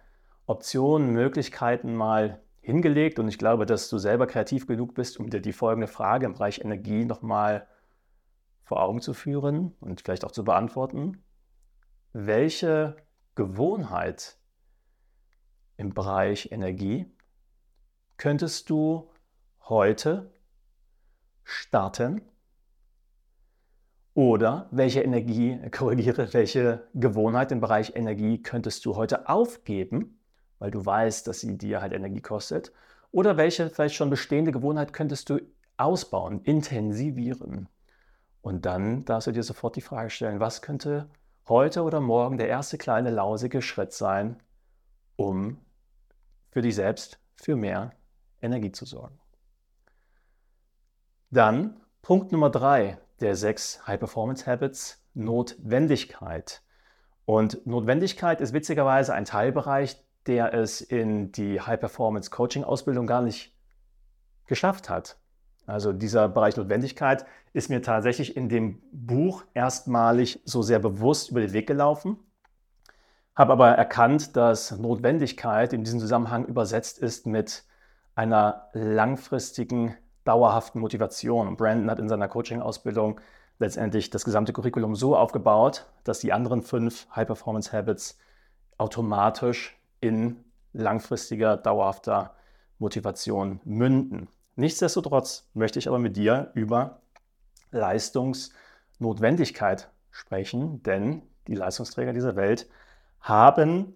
[0.45, 5.41] Optionen, Möglichkeiten mal hingelegt und ich glaube, dass du selber kreativ genug bist, um dir
[5.41, 7.67] die folgende Frage im Bereich Energie nochmal
[8.63, 11.24] vor Augen zu führen und vielleicht auch zu beantworten.
[12.13, 12.97] Welche
[13.36, 14.38] Gewohnheit
[15.78, 17.12] im Bereich Energie
[18.17, 19.10] könntest du
[19.63, 20.32] heute
[21.43, 22.21] starten?
[24.13, 30.19] Oder welche Energie, korrigiere, welche Gewohnheit im Bereich Energie könntest du heute aufgeben,
[30.60, 32.74] weil du weißt, dass sie dir halt Energie kostet?
[33.12, 35.39] Oder welche vielleicht schon bestehende Gewohnheit könntest du
[35.78, 37.69] ausbauen, intensivieren.
[38.41, 41.10] Und dann darfst du dir sofort die Frage stellen, was könnte
[41.47, 44.41] heute oder morgen der erste kleine lausige Schritt sein,
[45.15, 45.58] um
[46.52, 47.91] für dich selbst für mehr
[48.41, 49.19] Energie zu sorgen.
[51.30, 56.62] Dann Punkt Nummer drei der sechs High Performance Habits, Notwendigkeit.
[57.26, 63.22] Und Notwendigkeit ist witzigerweise ein Teilbereich, der es in die High Performance Coaching Ausbildung gar
[63.22, 63.56] nicht
[64.48, 65.18] geschafft hat.
[65.66, 71.42] Also dieser Bereich Notwendigkeit ist mir tatsächlich in dem Buch erstmalig so sehr bewusst über
[71.42, 72.20] den Weg gelaufen,
[73.36, 77.64] habe aber erkannt, dass Notwendigkeit in diesem Zusammenhang übersetzt ist mit
[78.16, 81.48] einer langfristigen, dauerhaften Motivation.
[81.48, 83.20] Und Brandon hat in seiner Coaching-Ausbildung
[83.60, 88.18] letztendlich das gesamte Curriculum so aufgebaut, dass die anderen fünf High-Performance-Habits
[88.78, 92.36] automatisch in langfristiger, dauerhafter
[92.80, 94.28] Motivation münden.
[94.56, 97.02] Nichtsdestotrotz möchte ich aber mit dir über
[97.72, 102.70] Leistungsnotwendigkeit sprechen, denn die Leistungsträger dieser Welt
[103.20, 103.96] haben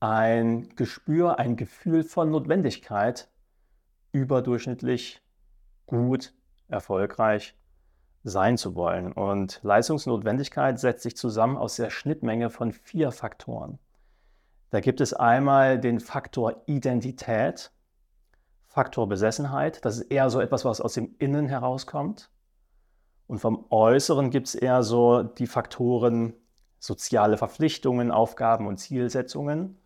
[0.00, 3.28] ein Gespür, ein Gefühl von Notwendigkeit,
[4.14, 5.20] überdurchschnittlich
[5.86, 6.32] gut,
[6.68, 7.54] erfolgreich
[8.22, 9.12] sein zu wollen.
[9.12, 13.78] Und Leistungsnotwendigkeit setzt sich zusammen aus der Schnittmenge von vier Faktoren.
[14.70, 17.70] Da gibt es einmal den Faktor Identität,
[18.66, 19.84] Faktor Besessenheit.
[19.84, 22.30] Das ist eher so etwas, was aus dem Innen herauskommt.
[23.26, 26.34] Und vom Äußeren gibt es eher so die Faktoren
[26.78, 29.78] soziale Verpflichtungen, Aufgaben und Zielsetzungen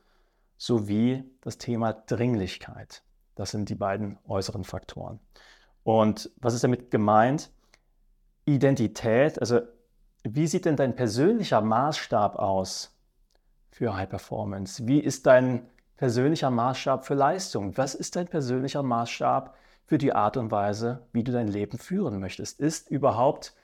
[0.56, 3.02] sowie das Thema Dringlichkeit.
[3.38, 5.20] Das sind die beiden äußeren Faktoren.
[5.84, 7.52] Und was ist damit gemeint?
[8.46, 9.60] Identität, also
[10.24, 12.98] wie sieht denn dein persönlicher Maßstab aus
[13.70, 14.88] für High Performance?
[14.88, 17.76] Wie ist dein persönlicher Maßstab für Leistung?
[17.76, 19.54] Was ist dein persönlicher Maßstab
[19.86, 22.58] für die Art und Weise, wie du dein Leben führen möchtest?
[22.58, 23.54] Ist überhaupt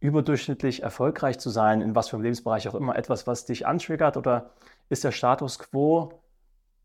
[0.00, 4.16] überdurchschnittlich erfolgreich zu sein, in was für einem Lebensbereich auch immer, etwas, was dich antriggert?
[4.16, 4.52] Oder
[4.88, 6.22] ist der Status quo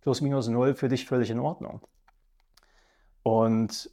[0.05, 1.81] plus minus null für dich völlig in Ordnung?
[3.23, 3.89] Und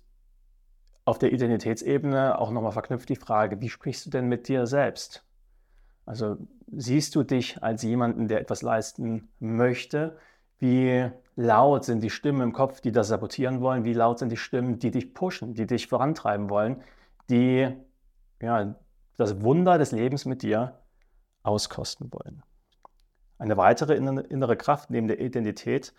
[1.06, 5.24] auf der Identitätsebene auch nochmal verknüpft die Frage, wie sprichst du denn mit dir selbst?
[6.04, 6.36] Also
[6.70, 10.18] siehst du dich als jemanden, der etwas leisten möchte?
[10.58, 13.84] Wie laut sind die Stimmen im Kopf, die das sabotieren wollen?
[13.84, 16.82] Wie laut sind die Stimmen, die dich pushen, die dich vorantreiben wollen,
[17.30, 17.74] die
[18.42, 18.74] ja,
[19.16, 20.78] das Wunder des Lebens mit dir
[21.42, 22.42] auskosten wollen?
[23.42, 25.92] Eine weitere innere Kraft neben der Identität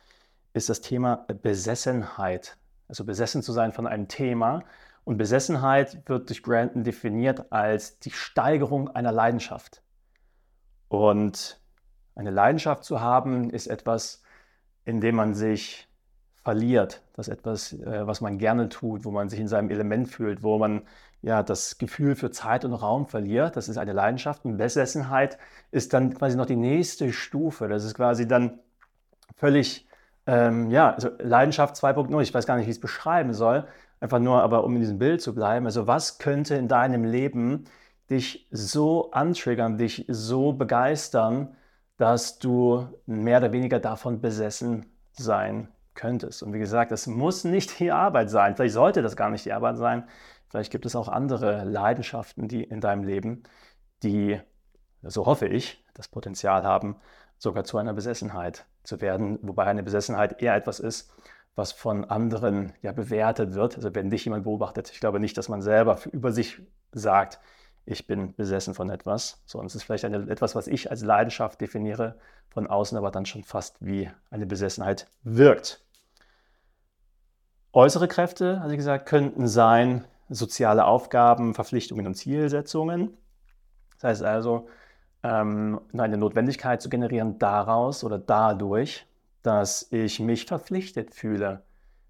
[0.54, 2.56] ist das Thema Besessenheit.
[2.88, 4.64] Also besessen zu sein von einem Thema.
[5.04, 9.84] Und Besessenheit wird durch Brandon definiert als die Steigerung einer Leidenschaft.
[10.88, 11.60] Und
[12.16, 14.24] eine Leidenschaft zu haben, ist etwas,
[14.86, 15.90] indem man sich
[16.46, 17.04] verliert.
[17.12, 20.44] Das ist etwas, äh, was man gerne tut, wo man sich in seinem Element fühlt,
[20.44, 20.84] wo man
[21.24, 23.56] ja das Gefühl für Zeit und Raum verliert.
[23.56, 24.46] Das ist eine Leidenschaft.
[24.46, 25.40] Und Besessenheit
[25.72, 27.68] ist dann quasi noch die nächste Stufe.
[27.68, 28.60] Das ist quasi dann
[29.38, 29.88] völlig,
[30.28, 32.22] ähm, ja, also Leidenschaft 2.0.
[32.22, 33.66] Ich weiß gar nicht, wie ich es beschreiben soll.
[34.02, 35.66] Einfach nur, aber um in diesem Bild zu bleiben.
[35.66, 37.66] Also was könnte in deinem Leben
[38.10, 41.56] dich so antriggern, dich so begeistern,
[41.98, 46.44] dass du mehr oder weniger davon besessen sein könntest.
[46.44, 48.56] Und wie gesagt, das muss nicht die Arbeit sein.
[48.56, 50.04] Vielleicht sollte das gar nicht die Arbeit sein.
[50.54, 53.42] Vielleicht gibt es auch andere Leidenschaften, die in deinem Leben,
[54.04, 54.40] die,
[55.02, 56.98] so hoffe ich, das Potenzial haben,
[57.40, 59.40] sogar zu einer Besessenheit zu werden.
[59.42, 61.12] Wobei eine Besessenheit eher etwas ist,
[61.56, 63.78] was von anderen ja bewertet wird.
[63.78, 66.62] Also wenn dich jemand beobachtet, ich glaube nicht, dass man selber über sich
[66.92, 67.40] sagt,
[67.84, 71.62] ich bin besessen von etwas, sondern es ist vielleicht eine, etwas, was ich als Leidenschaft
[71.62, 72.20] definiere,
[72.52, 75.84] von außen aber dann schon fast wie eine Besessenheit wirkt.
[77.72, 83.18] Äußere Kräfte, also gesagt, könnten sein soziale Aufgaben, Verpflichtungen und Zielsetzungen.
[83.96, 84.68] Das heißt also,
[85.24, 89.08] ähm, eine Notwendigkeit zu generieren daraus oder dadurch,
[89.42, 91.64] dass ich mich verpflichtet fühle,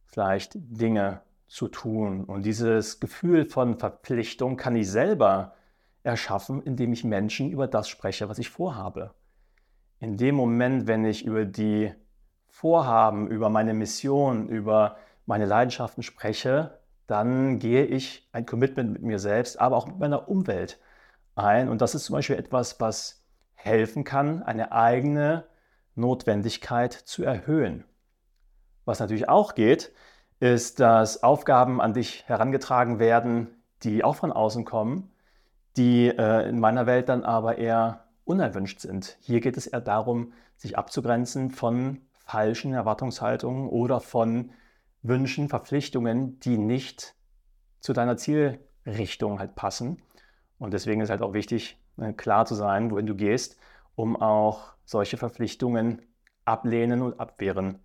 [0.05, 2.23] vielleicht Dinge zu tun.
[2.23, 5.53] Und dieses Gefühl von Verpflichtung kann ich selber
[6.03, 9.12] erschaffen, indem ich Menschen über das spreche, was ich vorhabe.
[9.99, 11.93] In dem Moment, wenn ich über die
[12.47, 19.19] Vorhaben, über meine Mission, über meine Leidenschaften spreche, dann gehe ich ein Commitment mit mir
[19.19, 20.79] selbst, aber auch mit meiner Umwelt
[21.35, 21.69] ein.
[21.69, 23.23] Und das ist zum Beispiel etwas, was
[23.55, 25.45] helfen kann, eine eigene
[25.95, 27.83] Notwendigkeit zu erhöhen.
[28.85, 29.91] Was natürlich auch geht,
[30.39, 33.47] ist, dass Aufgaben an dich herangetragen werden,
[33.83, 35.09] die auch von außen kommen
[35.77, 39.17] die äh, in meiner Welt dann aber eher unerwünscht sind.
[39.21, 44.51] Hier geht es eher darum, sich abzugrenzen von falschen Erwartungshaltungen oder von
[45.03, 47.15] Wünschen, Verpflichtungen, die nicht
[47.79, 50.01] zu deiner Zielrichtung halt passen.
[50.57, 53.57] Und deswegen ist halt auch wichtig, äh, klar zu sein, wohin du gehst,
[53.95, 56.01] um auch solche Verpflichtungen
[56.45, 57.79] ablehnen und abwehren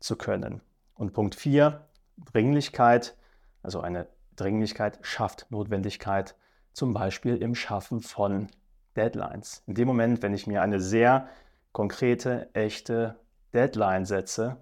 [0.00, 0.60] zu können.
[0.94, 1.86] Und Punkt 4,
[2.32, 3.16] Dringlichkeit,
[3.62, 6.36] also eine Dringlichkeit schafft Notwendigkeit,
[6.72, 8.48] zum Beispiel im Schaffen von
[8.96, 9.62] Deadlines.
[9.66, 11.28] In dem Moment, wenn ich mir eine sehr
[11.72, 13.18] konkrete, echte
[13.52, 14.58] Deadline setze,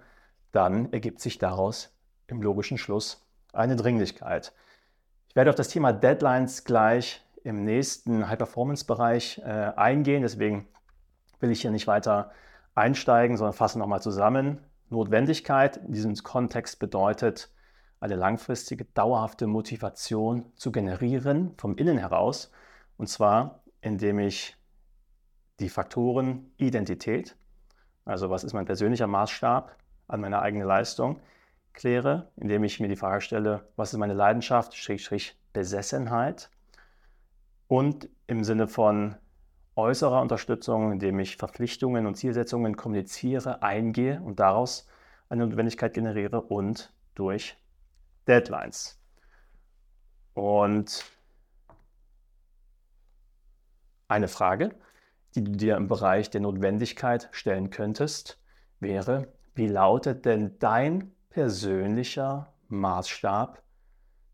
[0.53, 1.92] dann ergibt sich daraus
[2.33, 4.53] im logischen Schluss eine Dringlichkeit.
[5.29, 10.69] Ich werde auf das Thema Deadlines gleich im nächsten High-Performance-Bereich äh, eingehen, deswegen
[11.41, 12.33] will ich hier nicht weiter
[12.75, 14.65] einsteigen, sondern fasse nochmal zusammen.
[14.89, 17.51] Notwendigkeit in diesem Kontext bedeutet,
[18.01, 22.51] eine langfristige, dauerhafte Motivation zu generieren vom Innen heraus.
[22.97, 24.57] Und zwar, indem ich
[25.61, 27.37] die Faktoren Identität,
[28.05, 29.77] also was ist mein persönlicher Maßstab
[30.09, 31.21] an meiner eigenen Leistung,
[31.75, 36.51] kläre, indem ich mir die Frage stelle, was ist meine Leidenschaft, Strich, Strich, Besessenheit.
[37.69, 39.17] Und im Sinne von
[39.77, 44.87] äußerer Unterstützung, indem ich Verpflichtungen und Zielsetzungen kommuniziere, eingehe und daraus
[45.29, 47.57] eine Notwendigkeit generiere und durch
[48.27, 49.01] Deadlines.
[50.35, 51.05] Und
[54.09, 54.75] eine Frage,
[55.35, 58.39] die du dir im Bereich der Notwendigkeit stellen könntest,
[58.81, 63.63] wäre, wie lautet denn dein persönlicher Maßstab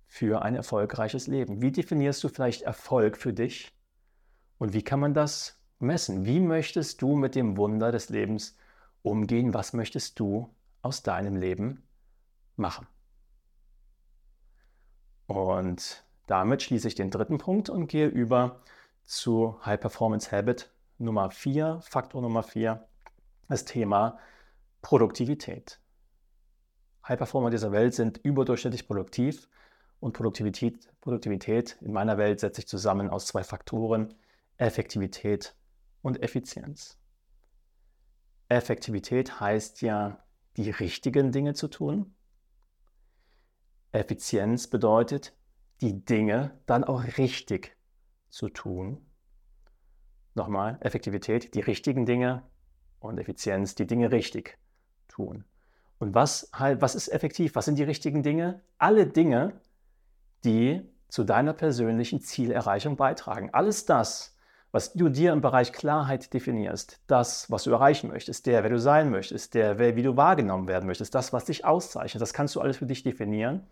[0.06, 1.62] für ein erfolgreiches Leben?
[1.62, 3.72] Wie definierst du vielleicht Erfolg für dich?
[4.58, 6.24] Und wie kann man das messen?
[6.26, 8.56] Wie möchtest du mit dem Wunder des Lebens
[9.02, 9.54] umgehen?
[9.54, 11.82] Was möchtest du aus deinem Leben
[12.56, 12.86] machen?
[15.26, 18.60] Und damit schließe ich den dritten Punkt und gehe über
[19.04, 22.84] zu High Performance Habit Nummer 4, Faktor Nummer 4,
[23.48, 24.18] das Thema
[24.82, 25.78] Produktivität.
[27.08, 29.48] High Performer dieser Welt sind überdurchschnittlich produktiv
[30.00, 34.14] und Produktivität, Produktivität in meiner Welt setzt sich zusammen aus zwei Faktoren,
[34.58, 35.56] Effektivität
[36.02, 36.98] und Effizienz.
[38.48, 40.22] Effektivität heißt ja,
[40.56, 42.14] die richtigen Dinge zu tun
[43.92, 45.34] Effizienz bedeutet,
[45.80, 47.76] die Dinge dann auch richtig
[48.28, 49.06] zu tun.
[50.34, 52.42] Nochmal, Effektivität, die richtigen Dinge
[53.00, 54.58] und Effizienz, die Dinge richtig
[55.08, 55.44] tun.
[55.98, 57.54] Und was, halt, was ist effektiv?
[57.54, 58.60] Was sind die richtigen Dinge?
[58.78, 59.60] Alle Dinge,
[60.44, 63.50] die zu deiner persönlichen Zielerreichung beitragen.
[63.52, 64.36] Alles das,
[64.70, 68.78] was du dir im Bereich Klarheit definierst, das, was du erreichen möchtest, der, wer du
[68.78, 72.60] sein möchtest, der, wie du wahrgenommen werden möchtest, das, was dich auszeichnet, das kannst du
[72.60, 73.66] alles für dich definieren.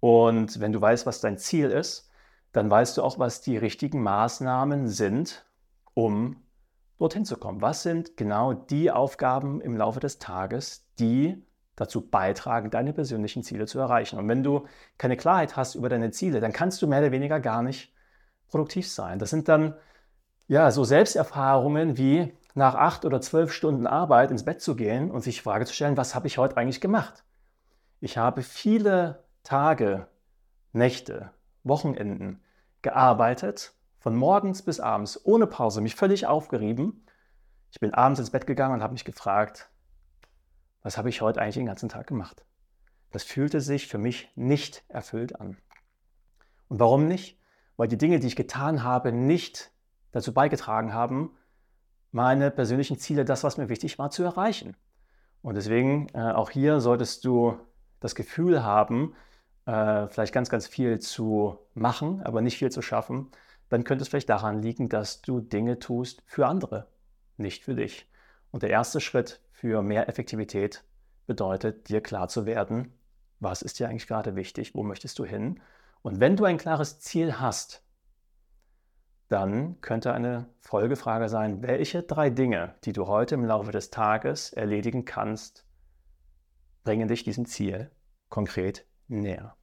[0.00, 2.08] Und wenn du weißt, was dein Ziel ist,
[2.52, 5.44] dann weißt du auch, was die richtigen Maßnahmen sind,
[5.94, 6.36] um
[6.98, 7.60] dorthin zu kommen.
[7.60, 11.42] Was sind genau die Aufgaben im Laufe des Tages, die
[11.80, 14.18] dazu beitragen, deine persönlichen Ziele zu erreichen.
[14.18, 14.66] Und wenn du
[14.98, 17.92] keine Klarheit hast über deine Ziele, dann kannst du mehr oder weniger gar nicht
[18.48, 19.18] produktiv sein.
[19.18, 19.74] Das sind dann
[20.48, 25.20] ja, so Selbsterfahrungen wie nach acht oder zwölf Stunden Arbeit ins Bett zu gehen und
[25.20, 27.24] sich die Frage zu stellen, was habe ich heute eigentlich gemacht?
[28.00, 30.08] Ich habe viele Tage,
[30.72, 31.30] Nächte,
[31.64, 32.42] Wochenenden
[32.82, 37.04] gearbeitet, von morgens bis abends, ohne Pause, mich völlig aufgerieben.
[37.70, 39.68] Ich bin abends ins Bett gegangen und habe mich gefragt,
[40.82, 42.44] was habe ich heute eigentlich den ganzen Tag gemacht?
[43.10, 45.56] Das fühlte sich für mich nicht erfüllt an.
[46.68, 47.38] Und warum nicht?
[47.76, 49.72] Weil die Dinge, die ich getan habe, nicht
[50.12, 51.36] dazu beigetragen haben,
[52.10, 54.76] meine persönlichen Ziele, das, was mir wichtig war, zu erreichen.
[55.42, 57.58] Und deswegen äh, auch hier solltest du
[58.00, 59.14] das Gefühl haben,
[59.66, 63.30] äh, vielleicht ganz, ganz viel zu machen, aber nicht viel zu schaffen,
[63.68, 66.88] dann könnte es vielleicht daran liegen, dass du Dinge tust für andere,
[67.36, 68.10] nicht für dich.
[68.50, 70.84] Und der erste Schritt für mehr Effektivität
[71.26, 72.92] bedeutet, dir klar zu werden,
[73.40, 75.60] was ist dir eigentlich gerade wichtig, wo möchtest du hin.
[76.02, 77.84] Und wenn du ein klares Ziel hast,
[79.28, 84.52] dann könnte eine Folgefrage sein, welche drei Dinge, die du heute im Laufe des Tages
[84.52, 85.66] erledigen kannst,
[86.82, 87.90] bringen dich diesem Ziel
[88.30, 89.56] konkret näher.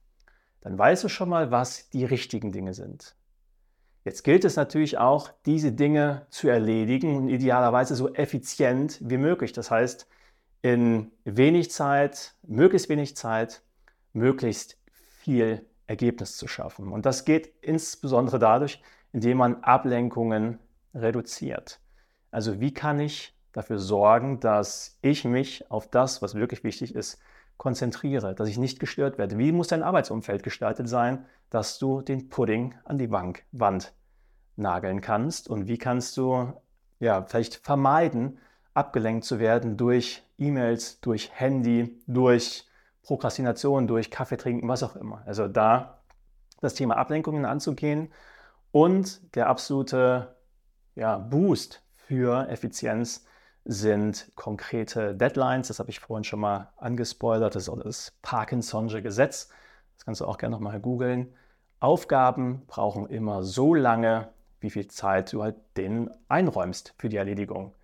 [0.60, 3.15] Dann weißt du schon mal, was die richtigen Dinge sind.
[4.06, 9.52] Jetzt gilt es natürlich auch, diese Dinge zu erledigen und idealerweise so effizient wie möglich.
[9.52, 10.06] Das heißt,
[10.62, 13.62] in wenig Zeit, möglichst wenig Zeit,
[14.12, 16.92] möglichst viel Ergebnis zu schaffen.
[16.92, 18.80] Und das geht insbesondere dadurch,
[19.12, 20.60] indem man Ablenkungen
[20.94, 21.80] reduziert.
[22.30, 27.18] Also wie kann ich dafür sorgen, dass ich mich auf das, was wirklich wichtig ist,
[27.56, 29.38] konzentriere, dass ich nicht gestört werde.
[29.38, 33.94] Wie muss dein Arbeitsumfeld gestaltet sein, dass du den Pudding an die Bank, Wand
[34.56, 35.48] nageln kannst?
[35.48, 36.52] Und wie kannst du
[36.98, 38.38] ja, vielleicht vermeiden,
[38.74, 42.66] abgelenkt zu werden durch E-Mails, durch Handy, durch
[43.02, 45.22] Prokrastination, durch Kaffee trinken, was auch immer.
[45.26, 46.02] Also da
[46.60, 48.12] das Thema Ablenkungen anzugehen
[48.72, 50.36] und der absolute
[50.94, 53.24] ja, Boost für Effizienz
[53.66, 55.68] sind konkrete Deadlines.
[55.68, 57.54] Das habe ich vorhin schon mal angespoilert.
[57.54, 59.50] Das ist das Parkinson'sche Gesetz.
[59.96, 61.34] Das kannst du auch gerne nochmal googeln.
[61.80, 64.28] Aufgaben brauchen immer so lange,
[64.60, 67.74] wie viel Zeit du halt denen einräumst für die Erledigung.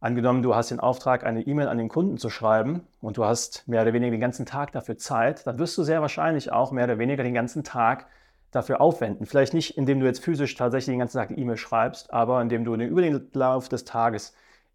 [0.00, 3.66] Angenommen, du hast den Auftrag, eine E-Mail an den Kunden zu schreiben und du hast
[3.66, 6.84] mehr oder weniger den ganzen Tag dafür Zeit, dann wirst du sehr wahrscheinlich auch mehr
[6.84, 8.06] oder weniger den ganzen Tag
[8.50, 9.26] dafür aufwenden.
[9.26, 12.64] Vielleicht nicht, indem du jetzt physisch tatsächlich den ganzen Tag die E-Mail schreibst, aber indem
[12.64, 14.34] du über den Lauf des Tages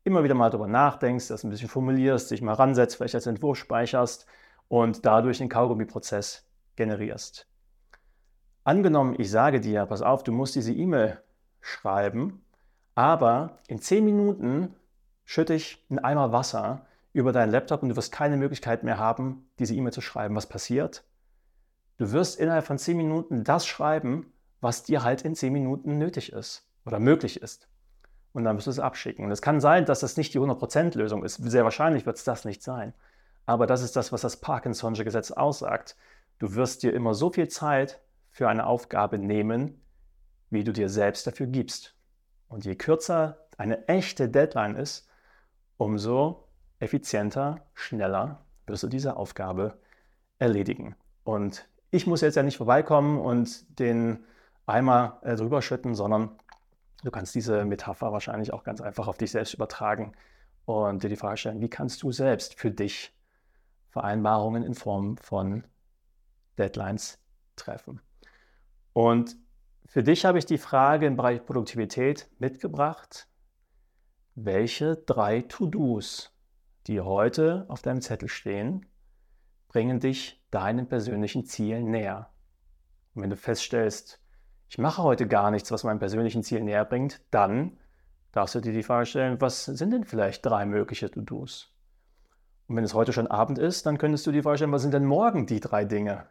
[0.10, 3.58] immer wieder mal darüber nachdenkst, das ein bisschen formulierst, dich mal ransetzt, vielleicht als Entwurf
[3.58, 4.26] speicherst
[4.68, 6.46] und dadurch den Kaugummi-Prozess
[6.76, 7.48] generierst.
[8.64, 11.22] Angenommen, ich sage dir, pass auf, du musst diese E-Mail
[11.62, 12.44] schreiben,
[12.96, 14.76] aber in zehn Minuten
[15.26, 19.48] schütte ich einen Eimer Wasser über deinen Laptop und du wirst keine Möglichkeit mehr haben,
[19.60, 20.36] diese E-Mail zu schreiben.
[20.36, 21.04] Was passiert?
[21.98, 24.32] Du wirst innerhalb von zehn Minuten das schreiben,
[24.62, 27.68] was dir halt in zehn Minuten nötig ist oder möglich ist.
[28.34, 29.26] Und dann wirst du es abschicken.
[29.26, 31.36] Und es kann sein, dass das nicht die 100% Lösung ist.
[31.36, 32.94] Sehr wahrscheinlich wird es das nicht sein.
[33.46, 35.96] Aber das ist das, was das Parkinson'sche Gesetz aussagt.
[36.38, 38.00] Du wirst dir immer so viel Zeit
[38.30, 39.82] für eine Aufgabe nehmen,
[40.50, 41.96] wie du dir selbst dafür gibst.
[42.48, 45.10] Und je kürzer eine echte Deadline ist,
[45.78, 46.48] umso
[46.80, 49.80] effizienter, schneller wirst du diese Aufgabe
[50.38, 50.96] erledigen.
[51.24, 54.24] Und ich muss jetzt ja nicht vorbeikommen und den
[54.66, 56.32] Eimer äh, drüber schütten, sondern
[57.04, 60.14] du kannst diese Metapher wahrscheinlich auch ganz einfach auf dich selbst übertragen
[60.66, 63.14] und dir die Frage stellen, wie kannst du selbst für dich
[63.90, 65.64] Vereinbarungen in Form von
[66.58, 67.20] Deadlines
[67.56, 68.02] treffen.
[68.94, 69.38] Und
[69.86, 73.28] für dich habe ich die Frage im Bereich Produktivität mitgebracht.
[74.36, 76.32] Welche drei To-Dos,
[76.88, 78.86] die heute auf deinem Zettel stehen,
[79.68, 82.32] bringen dich deinen persönlichen Zielen näher?
[83.14, 84.22] Und wenn du feststellst,
[84.70, 87.78] ich mache heute gar nichts, was meinem persönlichen Ziel näher bringt, dann
[88.32, 91.74] darfst du dir die Frage stellen, was sind denn vielleicht drei mögliche To-Dos?
[92.68, 95.06] Und wenn es heute schon Abend ist, dann könntest du dir vorstellen, was sind denn
[95.06, 96.28] morgen die drei Dinge,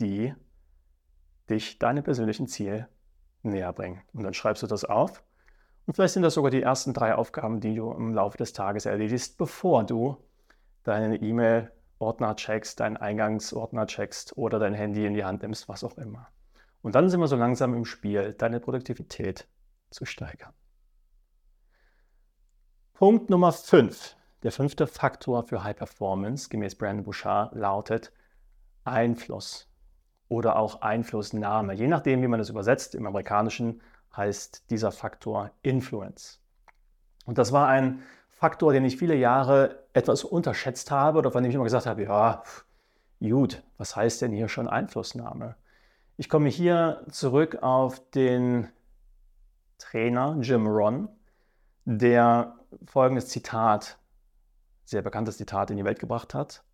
[0.00, 0.34] die
[1.50, 2.88] dich deinem persönlichen Ziel
[3.42, 4.00] näher bringen.
[4.14, 5.22] Und dann schreibst du das auf.
[5.84, 8.86] Und vielleicht sind das sogar die ersten drei Aufgaben, die du im Laufe des Tages
[8.86, 10.16] erledigst, bevor du
[10.82, 15.98] deine E-Mail-Ordner checkst, deinen Eingangsordner checkst oder dein Handy in die Hand nimmst, was auch
[15.98, 16.28] immer.
[16.82, 19.48] Und dann sind wir so langsam im Spiel, deine Produktivität
[19.90, 20.52] zu steigern.
[22.94, 28.12] Punkt Nummer 5 der fünfte Faktor für High Performance gemäß Brandon Bouchard lautet
[28.84, 29.68] Einfluss
[30.28, 31.74] oder auch Einflussnahme.
[31.74, 33.82] Je nachdem, wie man das übersetzt, im Amerikanischen
[34.16, 36.40] heißt dieser Faktor Influence.
[37.24, 41.50] Und das war ein Faktor, den ich viele Jahre etwas unterschätzt habe oder von dem
[41.50, 42.44] ich immer gesagt habe, ja,
[43.20, 45.56] gut, was heißt denn hier schon Einflussnahme?
[46.16, 48.68] Ich komme hier zurück auf den
[49.78, 51.08] Trainer Jim Ron,
[51.84, 53.98] der folgendes Zitat
[54.86, 56.64] sehr bekanntes Zitat in die Welt gebracht hat.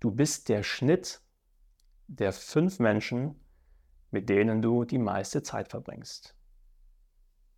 [0.00, 1.20] Du bist der Schnitt
[2.06, 3.40] der fünf Menschen,
[4.10, 6.36] mit denen du die meiste Zeit verbringst.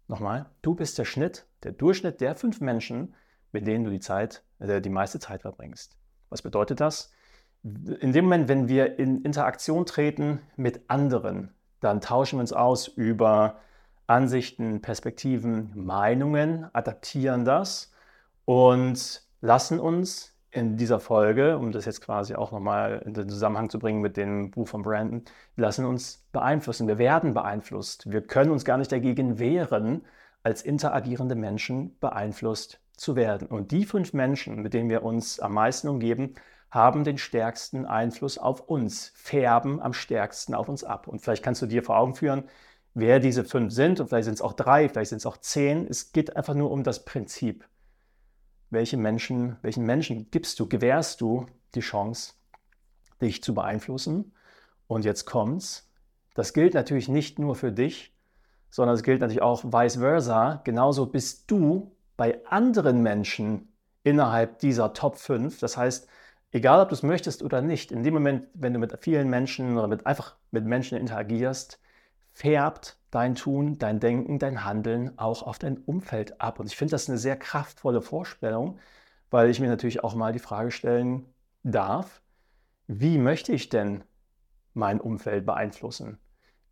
[0.09, 3.15] Nochmal, du bist der Schnitt, der Durchschnitt der fünf Menschen,
[3.53, 5.99] mit denen du die Zeit, äh, die meiste Zeit verbringst.
[6.31, 7.13] Was bedeutet das?
[7.67, 12.87] In dem Moment, wenn wir in Interaktion treten mit anderen, dann tauschen wir uns aus
[12.87, 13.57] über
[14.07, 17.93] Ansichten, Perspektiven, Meinungen, adaptieren das
[18.45, 23.69] und lassen uns in dieser Folge, um das jetzt quasi auch nochmal in den Zusammenhang
[23.69, 25.25] zu bringen mit dem Buch von Brandon,
[25.57, 26.87] lassen uns beeinflussen.
[26.87, 28.09] Wir werden beeinflusst.
[28.09, 30.05] Wir können uns gar nicht dagegen wehren,
[30.45, 33.49] als interagierende Menschen beeinflusst zu werden.
[33.49, 36.37] Und die fünf Menschen, mit denen wir uns am meisten umgeben,
[36.71, 41.09] haben den stärksten Einfluss auf uns, färben am stärksten auf uns ab.
[41.09, 42.45] Und vielleicht kannst du dir vor Augen führen,
[42.95, 44.01] wer diese fünf sind.
[44.01, 45.87] Und vielleicht sind es auch drei, vielleicht sind es auch zehn.
[45.87, 47.65] Es geht einfach nur um das Prinzip
[48.71, 52.35] welche Menschen, welchen Menschen gibst du, gewährst du die Chance,
[53.21, 54.33] dich zu beeinflussen?
[54.87, 55.91] Und jetzt kommt's.
[56.35, 58.15] Das gilt natürlich nicht nur für dich,
[58.71, 60.61] sondern es gilt natürlich auch vice versa.
[60.65, 65.59] Genauso bist du bei anderen Menschen innerhalb dieser Top 5.
[65.59, 66.09] Das heißt,
[66.57, 69.77] egal ob du es möchtest oder nicht, in dem Moment, wenn du mit vielen Menschen
[69.77, 71.79] oder mit, einfach mit Menschen interagierst,
[72.33, 76.59] färbt dein Tun, dein Denken, dein Handeln auch auf dein Umfeld ab.
[76.59, 78.79] Und ich finde das eine sehr kraftvolle Vorstellung,
[79.31, 81.27] weil ich mir natürlich auch mal die Frage stellen
[81.63, 82.23] darf,
[82.87, 84.05] wie möchte ich denn
[84.73, 86.19] mein Umfeld beeinflussen?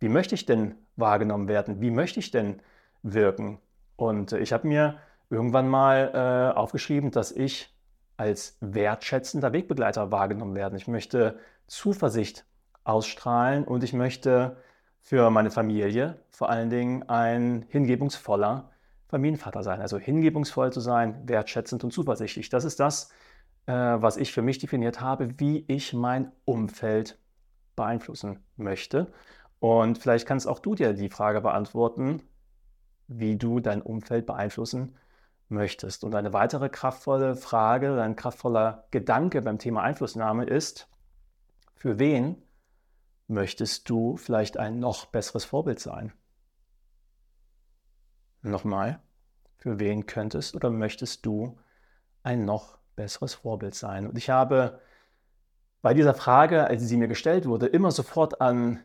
[0.00, 1.82] Wie möchte ich denn wahrgenommen werden?
[1.82, 2.62] Wie möchte ich denn
[3.02, 3.58] wirken?
[3.96, 7.73] Und ich habe mir irgendwann mal äh, aufgeschrieben, dass ich
[8.16, 10.76] als wertschätzender Wegbegleiter wahrgenommen werden.
[10.76, 12.44] Ich möchte Zuversicht
[12.84, 14.56] ausstrahlen und ich möchte
[15.00, 18.70] für meine Familie vor allen Dingen ein hingebungsvoller
[19.08, 19.80] Familienvater sein.
[19.80, 22.48] Also hingebungsvoll zu sein, wertschätzend und zuversichtlich.
[22.48, 23.10] Das ist das,
[23.66, 27.18] äh, was ich für mich definiert habe, wie ich mein Umfeld
[27.76, 29.12] beeinflussen möchte.
[29.60, 32.22] Und vielleicht kannst auch du dir die Frage beantworten,
[33.06, 34.96] wie du dein Umfeld beeinflussen
[35.48, 36.04] möchtest.
[36.04, 40.88] Und eine weitere kraftvolle Frage, ein kraftvoller Gedanke beim Thema Einflussnahme ist,
[41.74, 42.42] für wen
[43.26, 46.12] möchtest du vielleicht ein noch besseres Vorbild sein?
[48.42, 49.00] Nochmal,
[49.56, 51.58] für wen könntest oder möchtest du
[52.22, 54.06] ein noch besseres Vorbild sein?
[54.06, 54.80] Und ich habe
[55.82, 58.80] bei dieser Frage, als sie mir gestellt wurde, immer sofort an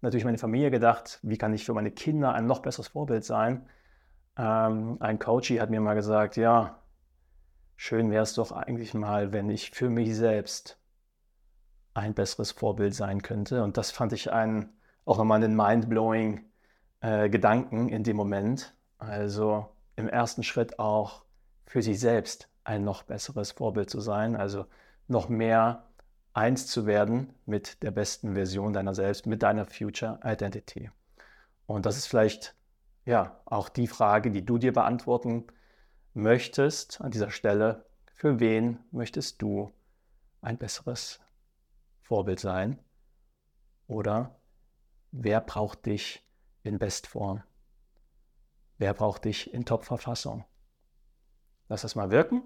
[0.00, 3.68] natürlich meine Familie gedacht, wie kann ich für meine Kinder ein noch besseres Vorbild sein?
[4.40, 6.78] Ähm, ein Coach hat mir mal gesagt, ja,
[7.76, 10.78] schön wäre es doch eigentlich mal, wenn ich für mich selbst
[11.92, 13.62] ein besseres Vorbild sein könnte.
[13.62, 14.70] Und das fand ich einen,
[15.04, 16.46] auch nochmal einen mind-blowing
[17.02, 18.74] äh, Gedanken in dem Moment.
[18.96, 21.24] Also im ersten Schritt auch
[21.66, 24.64] für sich selbst ein noch besseres Vorbild zu sein, also
[25.06, 25.84] noch mehr
[26.32, 30.90] eins zu werden mit der besten Version deiner selbst, mit deiner Future Identity.
[31.66, 32.54] Und das ist vielleicht
[33.04, 35.46] ja auch die Frage, die du dir beantworten
[36.14, 37.86] möchtest an dieser Stelle.
[38.14, 39.72] Für wen möchtest du
[40.42, 41.20] ein besseres
[42.02, 42.78] Vorbild sein?
[43.86, 44.40] Oder
[45.10, 46.26] wer braucht dich
[46.62, 47.42] in Bestform?
[48.78, 50.44] Wer braucht dich in Top-Verfassung?
[51.68, 52.42] Lass das mal wirken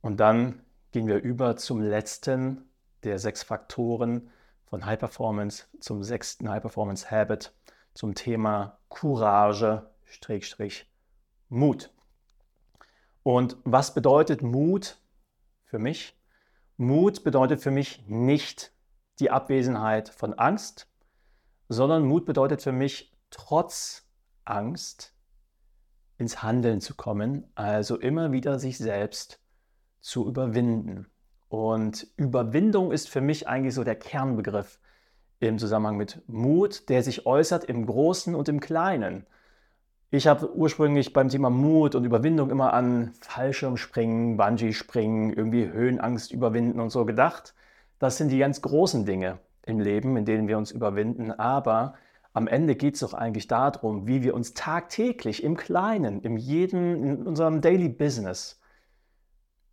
[0.00, 2.68] und dann gehen wir über zum letzten
[3.02, 4.30] der sechs Faktoren
[4.64, 7.54] von High Performance, zum sechsten High Performance Habit,
[7.94, 9.88] zum Thema Courage,
[11.48, 11.90] Mut.
[13.22, 15.00] Und was bedeutet Mut
[15.64, 16.18] für mich?
[16.76, 18.72] Mut bedeutet für mich nicht
[19.20, 20.88] die Abwesenheit von Angst,
[21.68, 24.08] sondern Mut bedeutet für mich trotz
[24.44, 25.14] Angst
[26.18, 29.40] ins Handeln zu kommen, also immer wieder sich selbst
[30.00, 31.06] zu überwinden.
[31.48, 34.80] Und Überwindung ist für mich eigentlich so der Kernbegriff
[35.48, 39.26] im Zusammenhang mit Mut, der sich äußert im Großen und im Kleinen.
[40.10, 46.80] Ich habe ursprünglich beim Thema Mut und Überwindung immer an Fallschirmspringen, Bungee-Springen, irgendwie Höhenangst überwinden
[46.80, 47.54] und so gedacht.
[47.98, 51.30] Das sind die ganz großen Dinge im Leben, in denen wir uns überwinden.
[51.32, 51.94] Aber
[52.34, 57.04] am Ende geht es doch eigentlich darum, wie wir uns tagtäglich im Kleinen, in jedem,
[57.04, 58.60] in unserem Daily Business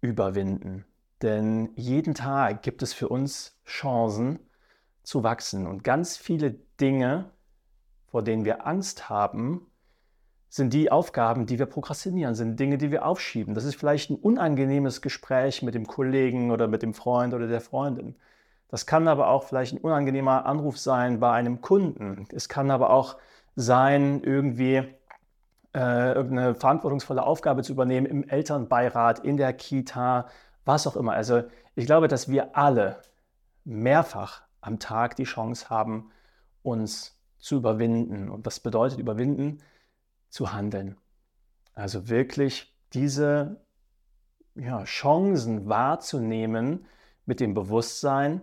[0.02, 0.86] überwinden.
[1.22, 4.40] Denn jeden Tag gibt es für uns Chancen
[5.10, 5.66] zu wachsen.
[5.66, 7.32] Und ganz viele Dinge,
[8.05, 9.66] vor denen wir Angst haben,
[10.49, 13.55] sind die Aufgaben, die wir prokrastinieren, sind Dinge, die wir aufschieben.
[13.55, 17.60] Das ist vielleicht ein unangenehmes Gespräch mit dem Kollegen oder mit dem Freund oder der
[17.60, 18.16] Freundin.
[18.68, 22.28] Das kann aber auch vielleicht ein unangenehmer Anruf sein bei einem Kunden.
[22.32, 23.18] Es kann aber auch
[23.55, 24.84] sein, irgendwie
[25.74, 30.28] äh, irgendeine verantwortungsvolle Aufgabe zu übernehmen im Elternbeirat, in der Kita,
[30.66, 31.14] was auch immer.
[31.14, 31.43] Also
[31.74, 33.01] ich glaube, dass wir alle
[33.66, 36.12] mehrfach am Tag die Chance haben,
[36.64, 38.30] uns zu überwinden.
[38.30, 39.60] Und was bedeutet überwinden?
[40.30, 40.97] Zu handeln.
[41.74, 43.62] Also wirklich diese
[44.55, 46.86] ja, Chancen wahrzunehmen
[47.26, 48.41] mit dem Bewusstsein,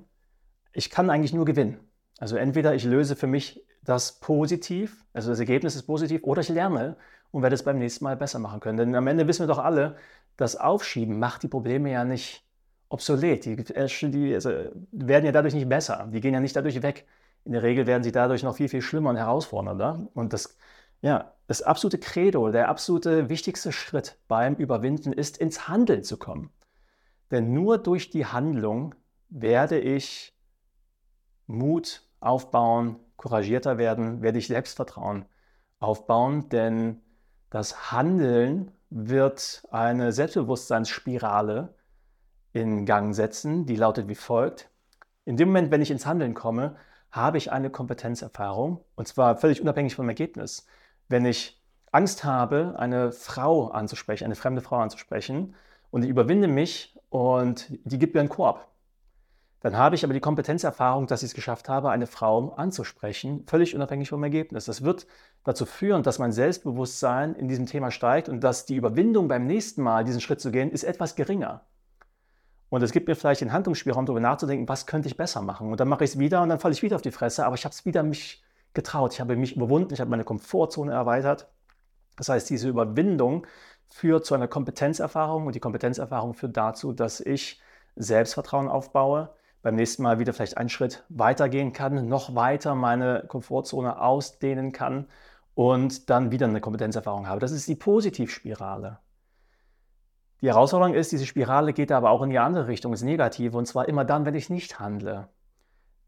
[0.72, 1.80] ich kann eigentlich nur gewinnen.
[2.18, 6.48] Also entweder ich löse für mich das positiv, also das Ergebnis ist positiv, oder ich
[6.48, 6.96] lerne
[7.30, 8.78] und werde es beim nächsten Mal besser machen können.
[8.78, 9.96] Denn am Ende wissen wir doch alle,
[10.36, 12.45] das Aufschieben macht die Probleme ja nicht
[12.88, 13.44] obsolet.
[13.44, 14.50] Die, äh, die also,
[14.92, 16.08] werden ja dadurch nicht besser.
[16.12, 17.06] Die gehen ja nicht dadurch weg.
[17.44, 20.08] In der Regel werden sie dadurch noch viel, viel schlimmer und herausfordernder.
[20.14, 20.56] Und das,
[21.00, 26.50] ja, das absolute Credo, der absolute wichtigste Schritt beim Überwinden ist, ins Handeln zu kommen.
[27.30, 28.94] Denn nur durch die Handlung
[29.28, 30.36] werde ich
[31.46, 35.26] Mut aufbauen, couragierter werden, werde ich Selbstvertrauen
[35.78, 37.02] aufbauen, denn
[37.50, 41.74] das Handeln wird eine Selbstbewusstseinsspirale
[42.56, 44.70] in Gang setzen, die lautet wie folgt.
[45.24, 46.76] In dem Moment, wenn ich ins Handeln komme,
[47.10, 50.66] habe ich eine Kompetenzerfahrung und zwar völlig unabhängig vom Ergebnis.
[51.08, 55.54] Wenn ich Angst habe, eine Frau anzusprechen, eine fremde Frau anzusprechen
[55.90, 58.66] und ich überwinde mich und die gibt mir einen Korb,
[59.60, 63.74] dann habe ich aber die Kompetenzerfahrung, dass ich es geschafft habe, eine Frau anzusprechen, völlig
[63.74, 64.66] unabhängig vom Ergebnis.
[64.66, 65.06] Das wird
[65.44, 69.82] dazu führen, dass mein Selbstbewusstsein in diesem Thema steigt und dass die Überwindung beim nächsten
[69.82, 71.62] Mal, diesen Schritt zu gehen, ist etwas geringer.
[72.68, 75.70] Und es gibt mir vielleicht den Handlungsspielraum, darüber nachzudenken, was könnte ich besser machen.
[75.70, 77.54] Und dann mache ich es wieder und dann falle ich wieder auf die Fresse, aber
[77.54, 78.42] ich habe es wieder mich
[78.74, 79.12] getraut.
[79.14, 81.48] Ich habe mich überwunden, ich habe meine Komfortzone erweitert.
[82.16, 83.46] Das heißt, diese Überwindung
[83.88, 87.60] führt zu einer Kompetenzerfahrung und die Kompetenzerfahrung führt dazu, dass ich
[87.94, 89.30] Selbstvertrauen aufbaue,
[89.62, 95.08] beim nächsten Mal wieder vielleicht einen Schritt weitergehen kann, noch weiter meine Komfortzone ausdehnen kann
[95.54, 97.40] und dann wieder eine Kompetenzerfahrung habe.
[97.40, 98.98] Das ist die Positivspirale.
[100.42, 103.66] Die Herausforderung ist, diese Spirale geht aber auch in die andere Richtung, ins Negative, und
[103.66, 105.28] zwar immer dann, wenn ich nicht handle.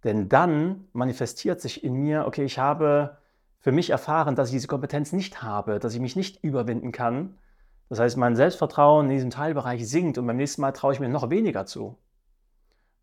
[0.04, 3.18] Denn dann manifestiert sich in mir, okay, ich habe
[3.60, 7.36] für mich erfahren, dass ich diese Kompetenz nicht habe, dass ich mich nicht überwinden kann.
[7.88, 11.08] Das heißt, mein Selbstvertrauen in diesem Teilbereich sinkt und beim nächsten Mal traue ich mir
[11.08, 11.96] noch weniger zu.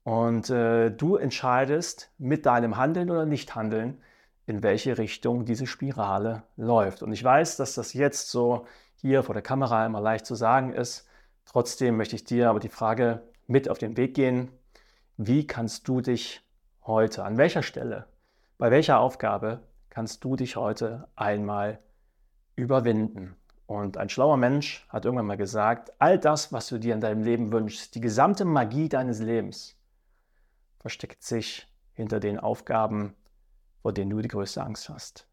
[0.04, 3.98] Und äh, du entscheidest mit deinem Handeln oder Nichthandeln,
[4.46, 7.02] in welche Richtung diese Spirale läuft.
[7.02, 10.72] Und ich weiß, dass das jetzt so hier vor der Kamera immer leicht zu sagen
[10.72, 11.08] ist.
[11.46, 14.52] Trotzdem möchte ich dir aber die Frage mit auf den Weg gehen.
[15.18, 16.42] Wie kannst du dich
[16.84, 18.08] heute, an welcher Stelle,
[18.58, 21.80] bei welcher Aufgabe kannst du dich heute einmal
[22.56, 23.36] überwinden?
[23.68, 27.24] Und ein schlauer Mensch hat irgendwann mal gesagt, all das, was du dir in deinem
[27.24, 29.76] Leben wünschst, die gesamte Magie deines Lebens,
[30.80, 33.16] versteckt sich hinter den Aufgaben,
[33.82, 35.28] vor denen du die größte Angst hast.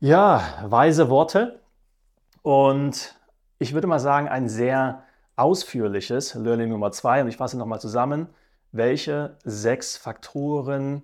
[0.00, 1.62] Ja, weise Worte
[2.42, 3.16] und
[3.58, 5.02] ich würde mal sagen, ein sehr
[5.36, 7.22] ausführliches Learning Nummer zwei.
[7.22, 8.28] Und ich fasse nochmal zusammen.
[8.72, 11.02] Welche sechs Faktoren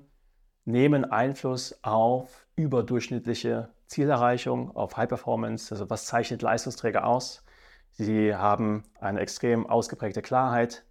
[0.64, 5.72] nehmen Einfluss auf überdurchschnittliche Zielerreichung, auf High Performance?
[5.74, 7.44] Also was zeichnet Leistungsträger aus?
[7.92, 10.84] Sie haben eine extrem ausgeprägte Klarheit,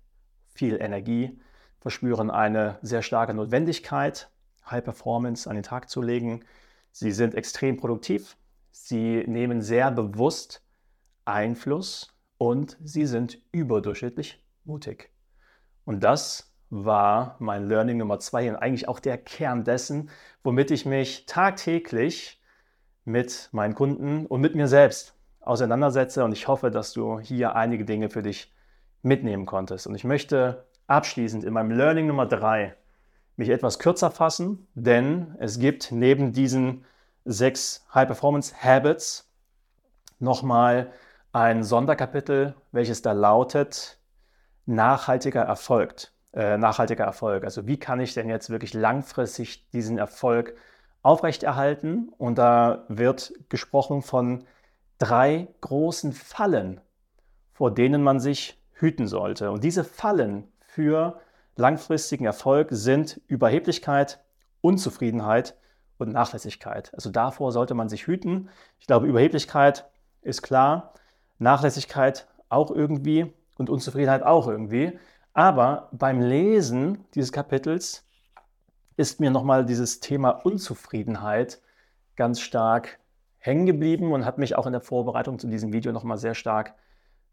[0.54, 1.40] viel Energie,
[1.80, 4.30] verspüren eine sehr starke Notwendigkeit,
[4.70, 6.44] High Performance an den Tag zu legen.
[6.92, 8.38] Sie sind extrem produktiv.
[8.72, 10.62] Sie nehmen sehr bewusst
[11.30, 15.12] Einfluss und sie sind überdurchschnittlich mutig.
[15.86, 20.10] Und das war mein Learning Nummer zwei und eigentlich auch der Kern dessen,
[20.44, 22.42] womit ich mich tagtäglich
[23.06, 26.24] mit meinen Kunden und mit mir selbst auseinandersetze.
[26.24, 28.54] Und ich hoffe, dass du hier einige Dinge für dich
[29.02, 29.88] mitnehmen konntest.
[29.88, 32.76] Und ich möchte abschließend in meinem Learning Nummer drei
[33.36, 36.86] mich etwas kürzer fassen, denn es gibt neben diesen
[37.26, 39.32] sechs High Performance Habits
[40.20, 40.92] nochmal
[41.40, 43.98] ein Sonderkapitel, welches da lautet
[44.66, 46.12] nachhaltiger Erfolg.
[46.34, 47.46] Äh, nachhaltiger Erfolg.
[47.46, 50.56] Also wie kann ich denn jetzt wirklich langfristig diesen Erfolg
[51.02, 52.10] aufrechterhalten?
[52.18, 54.44] Und da wird gesprochen von
[54.98, 56.82] drei großen Fallen,
[57.54, 59.50] vor denen man sich hüten sollte.
[59.50, 61.22] Und diese Fallen für
[61.56, 64.20] langfristigen Erfolg sind Überheblichkeit,
[64.60, 65.56] Unzufriedenheit
[65.98, 66.94] und Nachlässigkeit.
[66.94, 68.50] Also davor sollte man sich hüten.
[68.78, 69.90] Ich glaube, Überheblichkeit
[70.22, 70.94] ist klar,
[71.40, 75.00] Nachlässigkeit auch irgendwie und Unzufriedenheit auch irgendwie.
[75.34, 78.06] Aber beim Lesen dieses Kapitels
[78.98, 81.62] ist mir nochmal dieses Thema Unzufriedenheit
[82.16, 83.00] ganz stark
[83.38, 86.76] hängen geblieben und hat mich auch in der Vorbereitung zu diesem Video nochmal sehr stark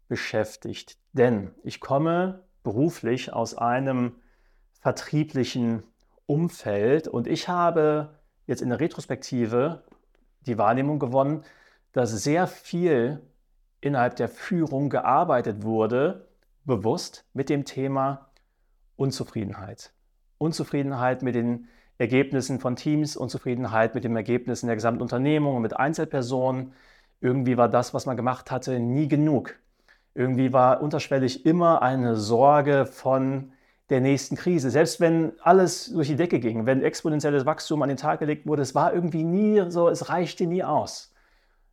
[0.07, 0.97] beschäftigt.
[1.11, 4.15] Denn ich komme beruflich aus einem
[4.79, 5.83] vertrieblichen
[6.25, 9.83] Umfeld und ich habe jetzt in der Retrospektive
[10.41, 11.43] die Wahrnehmung gewonnen,
[11.91, 13.21] dass sehr viel
[13.81, 16.27] innerhalb der Führung gearbeitet wurde,
[16.65, 18.29] bewusst mit dem Thema
[18.95, 19.91] Unzufriedenheit.
[20.37, 21.67] Unzufriedenheit mit den
[21.97, 26.73] Ergebnissen von Teams, Unzufriedenheit mit den Ergebnissen der gesamten Unternehmung und mit Einzelpersonen.
[27.21, 29.55] Irgendwie war das, was man gemacht hatte, nie genug.
[30.13, 33.51] Irgendwie war unterschwellig immer eine Sorge von
[33.89, 34.69] der nächsten Krise.
[34.69, 38.61] Selbst wenn alles durch die Decke ging, wenn exponentielles Wachstum an den Tag gelegt wurde,
[38.61, 41.13] es war irgendwie nie so, es reichte nie aus.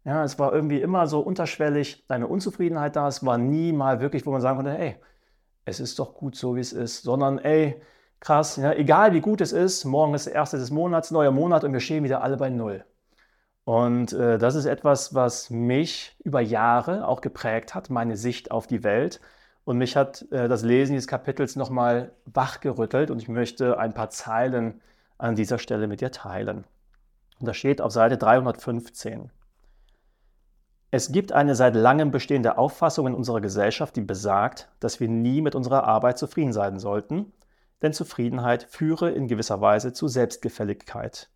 [0.05, 3.09] Ja, es war irgendwie immer so unterschwellig, eine Unzufriedenheit da.
[3.09, 4.97] Es war nie mal wirklich, wo man sagen konnte, hey,
[5.65, 7.81] es ist doch gut so, wie es ist, sondern ey,
[8.21, 11.65] krass, ja, egal wie gut es ist, morgen ist der erste des Monats, neuer Monat
[11.65, 12.85] und wir stehen wieder alle bei Null.
[13.65, 18.67] Und äh, das ist etwas, was mich über Jahre auch geprägt hat, meine Sicht auf
[18.67, 19.21] die Welt.
[19.65, 24.11] Und mich hat äh, das Lesen dieses Kapitels nochmal wachgerüttelt und ich möchte ein paar
[24.11, 24.83] Zeilen
[25.17, 26.65] an dieser Stelle mit dir teilen.
[27.41, 29.31] Und da steht auf Seite 315.
[30.95, 35.43] Es gibt eine seit langem bestehende Auffassung in unserer Gesellschaft, die besagt, dass wir nie
[35.43, 37.33] mit unserer Arbeit zufrieden sein sollten,
[37.83, 41.31] denn Zufriedenheit führe in gewisser Weise zu Selbstgefälligkeit.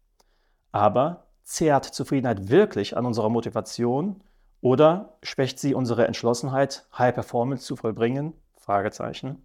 [0.71, 4.23] Aber zehrt Zufriedenheit wirklich an unserer Motivation
[4.61, 8.35] oder schwächt sie unsere Entschlossenheit, High Performance zu vollbringen?
[8.59, 9.45] Fragezeichen.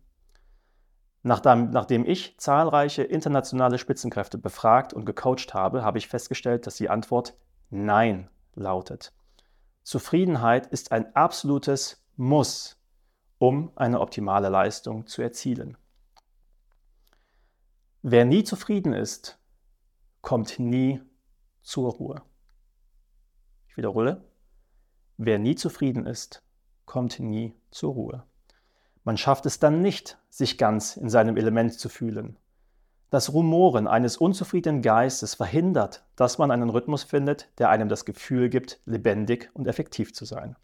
[1.24, 6.92] Nachdem, nachdem ich zahlreiche internationale Spitzenkräfte befragt und gecoacht habe, habe ich festgestellt, dass die
[6.92, 7.36] Antwort
[7.72, 9.12] Nein lautet.
[9.84, 12.78] Zufriedenheit ist ein absolutes Muss,
[13.38, 15.78] um eine optimale Leistung zu erzielen.
[18.02, 19.38] Wer nie zufrieden ist,
[20.22, 21.02] kommt nie
[21.62, 22.22] zur Ruhe.
[23.68, 24.24] Ich wiederhole,
[25.18, 26.44] wer nie zufrieden ist,
[26.86, 28.24] kommt nie zur Ruhe.
[29.04, 32.38] Man schafft es dann nicht, sich ganz in seinem Element zu fühlen.
[33.14, 38.50] Das Rumoren eines unzufriedenen Geistes verhindert, dass man einen Rhythmus findet, der einem das Gefühl
[38.50, 40.56] gibt, lebendig und effektiv zu sein.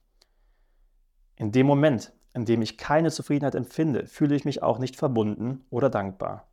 [1.35, 5.63] In dem Moment, in dem ich keine Zufriedenheit empfinde, fühle ich mich auch nicht verbunden
[5.69, 6.47] oder dankbar.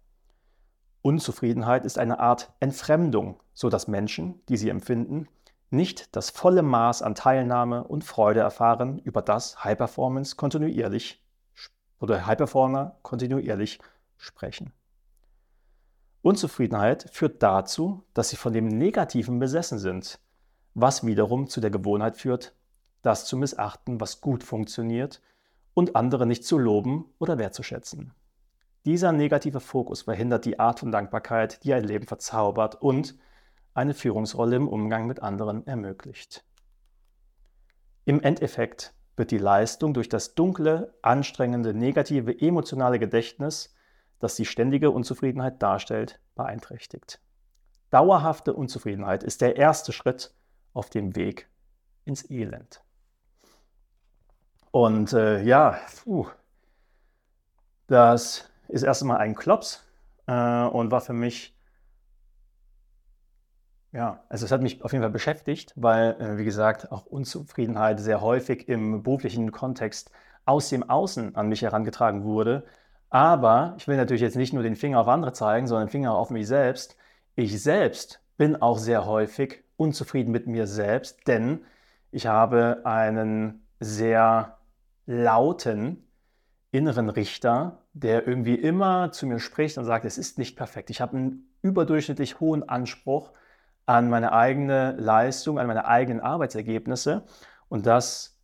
[1.01, 5.29] Unzufriedenheit ist eine Art Entfremdung, so dass Menschen, die sie empfinden,
[5.71, 11.25] nicht das volle Maß an Teilnahme und Freude erfahren, über das High Performance kontinuierlich
[12.01, 13.79] oder High Performer kontinuierlich
[14.19, 14.75] sprechen.
[16.27, 20.19] Unzufriedenheit führt dazu, dass sie von dem Negativen besessen sind,
[20.75, 22.53] was wiederum zu der Gewohnheit führt,
[23.03, 25.23] das zu missachten, was gut funktioniert
[25.73, 28.13] und andere nicht zu loben oder wertzuschätzen.
[28.87, 33.15] Dieser negative Fokus verhindert die Art von Dankbarkeit, die ein Leben verzaubert und
[33.75, 36.45] eine Führungsrolle im Umgang mit anderen ermöglicht.
[38.05, 43.76] Im Endeffekt wird die Leistung durch das dunkle, anstrengende, negative, emotionale Gedächtnis,
[44.19, 47.21] das die ständige Unzufriedenheit darstellt, beeinträchtigt.
[47.91, 50.35] Dauerhafte Unzufriedenheit ist der erste Schritt
[50.73, 51.49] auf dem Weg
[52.05, 52.83] ins Elend.
[54.71, 56.27] Und äh, ja, puh,
[57.87, 59.85] das ist erst einmal ein Klops
[60.27, 61.57] äh, und war für mich
[63.97, 67.99] ja, also es hat mich auf jeden Fall beschäftigt, weil, äh, wie gesagt, auch Unzufriedenheit
[67.99, 70.11] sehr häufig im beruflichen Kontext
[70.45, 72.67] aus dem Außen an mich herangetragen wurde.
[73.11, 76.15] Aber ich will natürlich jetzt nicht nur den Finger auf andere zeigen, sondern den Finger
[76.15, 76.97] auf mich selbst.
[77.35, 81.65] Ich selbst bin auch sehr häufig unzufrieden mit mir selbst, denn
[82.11, 84.59] ich habe einen sehr
[85.07, 86.09] lauten
[86.71, 90.91] inneren Richter, der irgendwie immer zu mir spricht und sagt, es ist nicht perfekt.
[90.91, 93.33] Ich habe einen überdurchschnittlich hohen Anspruch
[93.87, 97.25] an meine eigene Leistung, an meine eigenen Arbeitsergebnisse.
[97.69, 98.39] Und das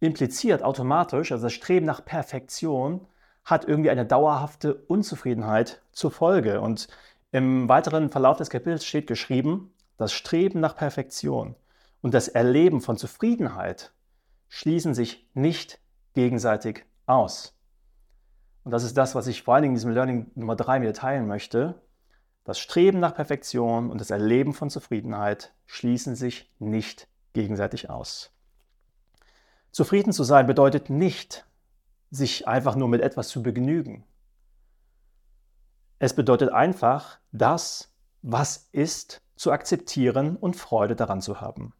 [0.00, 3.06] impliziert automatisch, also das Streben nach Perfektion
[3.48, 6.60] hat irgendwie eine dauerhafte Unzufriedenheit zur Folge.
[6.60, 6.88] Und
[7.32, 11.56] im weiteren Verlauf des Kapitels steht geschrieben, das Streben nach Perfektion
[12.02, 13.92] und das Erleben von Zufriedenheit
[14.48, 15.80] schließen sich nicht
[16.12, 17.54] gegenseitig aus.
[18.64, 20.96] Und das ist das, was ich vor allen Dingen in diesem Learning Nummer 3 mit
[20.96, 21.80] teilen möchte.
[22.44, 28.30] Das Streben nach Perfektion und das Erleben von Zufriedenheit schließen sich nicht gegenseitig aus.
[29.70, 31.46] Zufrieden zu sein bedeutet nicht,
[32.10, 34.04] sich einfach nur mit etwas zu begnügen.
[35.98, 37.92] Es bedeutet einfach, das,
[38.22, 41.72] was ist, zu akzeptieren und Freude daran zu haben.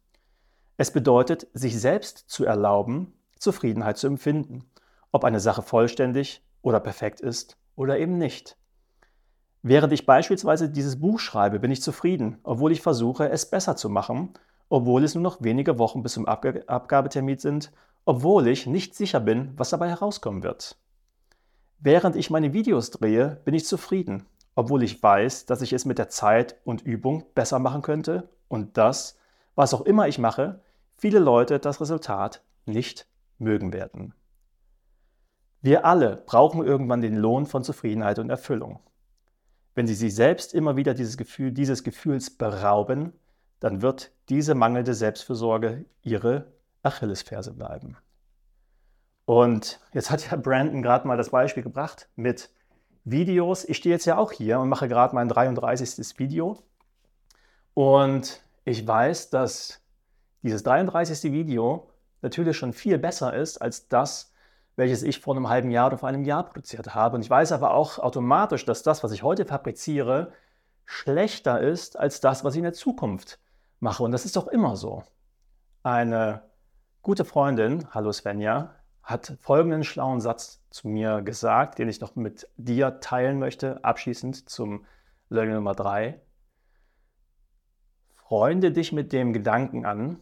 [0.77, 4.63] Es bedeutet, sich selbst zu erlauben, Zufriedenheit zu empfinden,
[5.11, 8.57] ob eine Sache vollständig oder perfekt ist oder eben nicht.
[9.61, 13.89] Während ich beispielsweise dieses Buch schreibe, bin ich zufrieden, obwohl ich versuche, es besser zu
[13.89, 14.33] machen,
[14.69, 17.71] obwohl es nur noch wenige Wochen bis zum Abg Abgabetermin sind,
[18.09, 20.79] obwohl ich nicht sicher bin, was dabei herauskommen wird.
[21.77, 25.99] Während ich meine Videos drehe, bin ich zufrieden, obwohl ich weiß, dass ich es mit
[25.99, 29.19] der Zeit und Übung besser machen könnte und dass,
[29.53, 30.63] was auch immer ich mache,
[30.97, 33.07] viele Leute das Resultat nicht
[33.37, 34.15] mögen werden.
[35.61, 38.79] Wir alle brauchen irgendwann den Lohn von Zufriedenheit und Erfüllung.
[39.75, 43.13] Wenn Sie sich selbst immer wieder dieses, Gefühl, dieses Gefühls berauben,
[43.59, 47.97] dann wird diese mangelnde Selbstfürsorge Ihre Achillesferse bleiben.
[49.25, 52.49] Und jetzt hat ja Brandon gerade mal das Beispiel gebracht mit
[53.03, 53.63] Videos.
[53.65, 56.17] Ich stehe jetzt ja auch hier und mache gerade mein 33.
[56.17, 56.57] Video.
[57.73, 59.81] Und ich weiß, dass
[60.41, 61.31] dieses 33.
[61.31, 61.89] Video
[62.21, 64.33] natürlich schon viel besser ist als das,
[64.75, 67.15] welches ich vor einem halben Jahr oder vor einem Jahr produziert habe.
[67.15, 70.31] Und ich weiß aber auch automatisch, dass das, was ich heute fabriziere,
[70.85, 73.39] schlechter ist als das, was ich in der Zukunft
[73.79, 74.03] mache.
[74.03, 75.03] Und das ist doch immer so.
[75.83, 76.48] Eine
[77.01, 82.47] gute Freundin, hallo Svenja, hat folgenden schlauen Satz zu mir gesagt, den ich noch mit
[82.57, 84.85] dir teilen möchte, abschließend zum
[85.29, 86.21] Learning Nummer 3.
[88.15, 90.19] Freunde dich mit dem Gedanken an,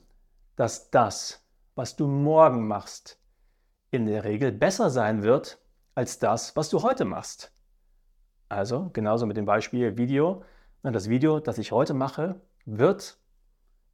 [0.55, 3.19] dass das, was du morgen machst,
[3.89, 5.59] in der Regel besser sein wird
[5.95, 7.51] als das, was du heute machst.
[8.49, 10.43] Also genauso mit dem Beispiel Video.
[10.83, 13.17] Das Video, das ich heute mache, wird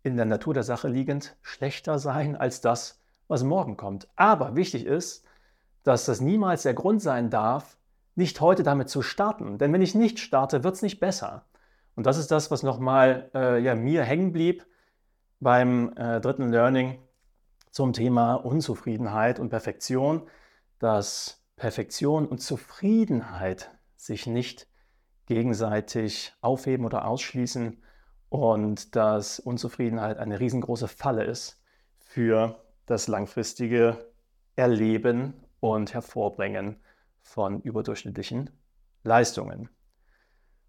[0.04, 4.08] in der Natur der Sache liegend schlechter sein als das, was morgen kommt.
[4.16, 5.26] Aber wichtig ist,
[5.84, 7.78] dass das niemals der Grund sein darf,
[8.16, 9.58] nicht heute damit zu starten.
[9.58, 11.46] Denn wenn ich nicht starte, wird es nicht besser.
[11.96, 14.66] Und das ist das, was nochmal äh, ja, mir hängen blieb
[15.40, 17.00] beim äh, dritten Learning
[17.72, 20.28] zum Thema Unzufriedenheit und Perfektion,
[20.80, 24.68] dass Perfektion und Zufriedenheit sich nicht
[25.26, 27.82] gegenseitig aufheben oder ausschließen
[28.34, 31.62] und dass Unzufriedenheit eine riesengroße Falle ist
[32.00, 34.08] für das langfristige
[34.56, 36.78] Erleben und Hervorbringen
[37.22, 38.50] von überdurchschnittlichen
[39.04, 39.70] Leistungen.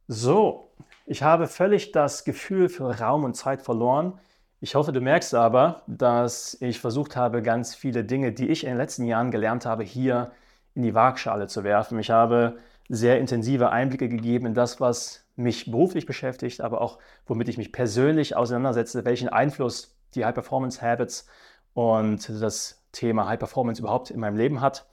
[0.08, 0.74] So,
[1.06, 4.18] ich habe völlig das Gefühl für Raum und Zeit verloren.
[4.60, 8.72] Ich hoffe, du merkst aber, dass ich versucht habe, ganz viele Dinge, die ich in
[8.72, 10.32] den letzten Jahren gelernt habe, hier
[10.74, 11.98] in die Waagschale zu werfen.
[11.98, 12.58] Ich habe
[12.88, 17.72] sehr intensive Einblicke gegeben in das, was mich beruflich beschäftigt, aber auch womit ich mich
[17.72, 21.26] persönlich auseinandersetze, welchen Einfluss die High Performance Habits
[21.72, 24.86] und das Thema High Performance überhaupt in meinem Leben hat.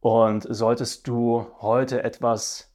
[0.00, 2.72] Und solltest du heute etwas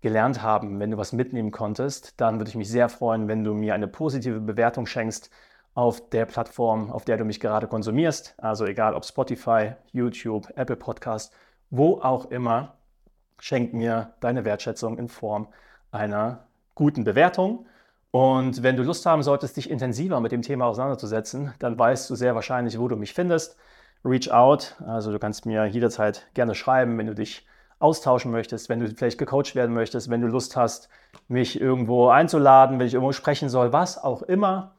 [0.00, 3.54] gelernt haben, wenn du was mitnehmen konntest, dann würde ich mich sehr freuen, wenn du
[3.54, 5.30] mir eine positive Bewertung schenkst
[5.74, 8.34] auf der Plattform, auf der du mich gerade konsumierst.
[8.38, 11.32] Also egal ob Spotify, YouTube, Apple Podcast,
[11.70, 12.76] wo auch immer,
[13.42, 15.48] schenk mir deine Wertschätzung in Form
[15.90, 17.66] einer guten Bewertung.
[18.12, 22.14] Und wenn du Lust haben solltest, dich intensiver mit dem Thema auseinanderzusetzen, dann weißt du
[22.14, 23.56] sehr wahrscheinlich, wo du mich findest.
[24.04, 27.44] Reach out, also du kannst mir jederzeit gerne schreiben, wenn du dich
[27.80, 30.88] austauschen möchtest, wenn du vielleicht gecoacht werden möchtest, wenn du Lust hast,
[31.26, 34.76] mich irgendwo einzuladen, wenn ich irgendwo sprechen soll, was auch immer.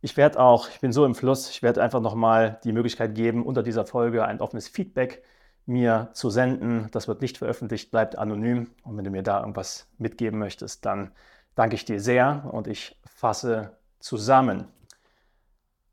[0.00, 3.44] Ich werde auch, ich bin so im Fluss, ich werde einfach nochmal die Möglichkeit geben,
[3.44, 5.22] unter dieser Folge ein offenes Feedback
[5.66, 6.88] mir zu senden.
[6.92, 8.70] Das wird nicht veröffentlicht, bleibt anonym.
[8.84, 11.12] Und wenn du mir da irgendwas mitgeben möchtest, dann
[11.54, 14.68] danke ich dir sehr und ich fasse zusammen.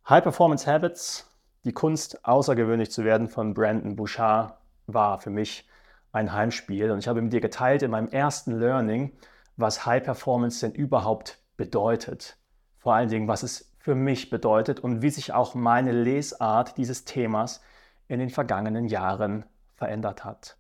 [0.08, 1.30] High Performance Habits,
[1.66, 5.68] die Kunst, außergewöhnlich zu werden von Brandon Bouchard, war für mich
[6.12, 6.92] ein Heimspiel.
[6.92, 9.14] Und ich habe mit dir geteilt in meinem ersten Learning,
[9.58, 12.38] was High Performance denn überhaupt bedeutet.
[12.78, 17.06] Vor allen Dingen, was es für mich bedeutet und wie sich auch meine Lesart dieses
[17.06, 17.62] Themas
[18.08, 19.46] in den vergangenen Jahren
[19.84, 20.56] verändert hat.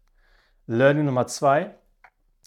[0.67, 1.75] Learning Nummer zwei.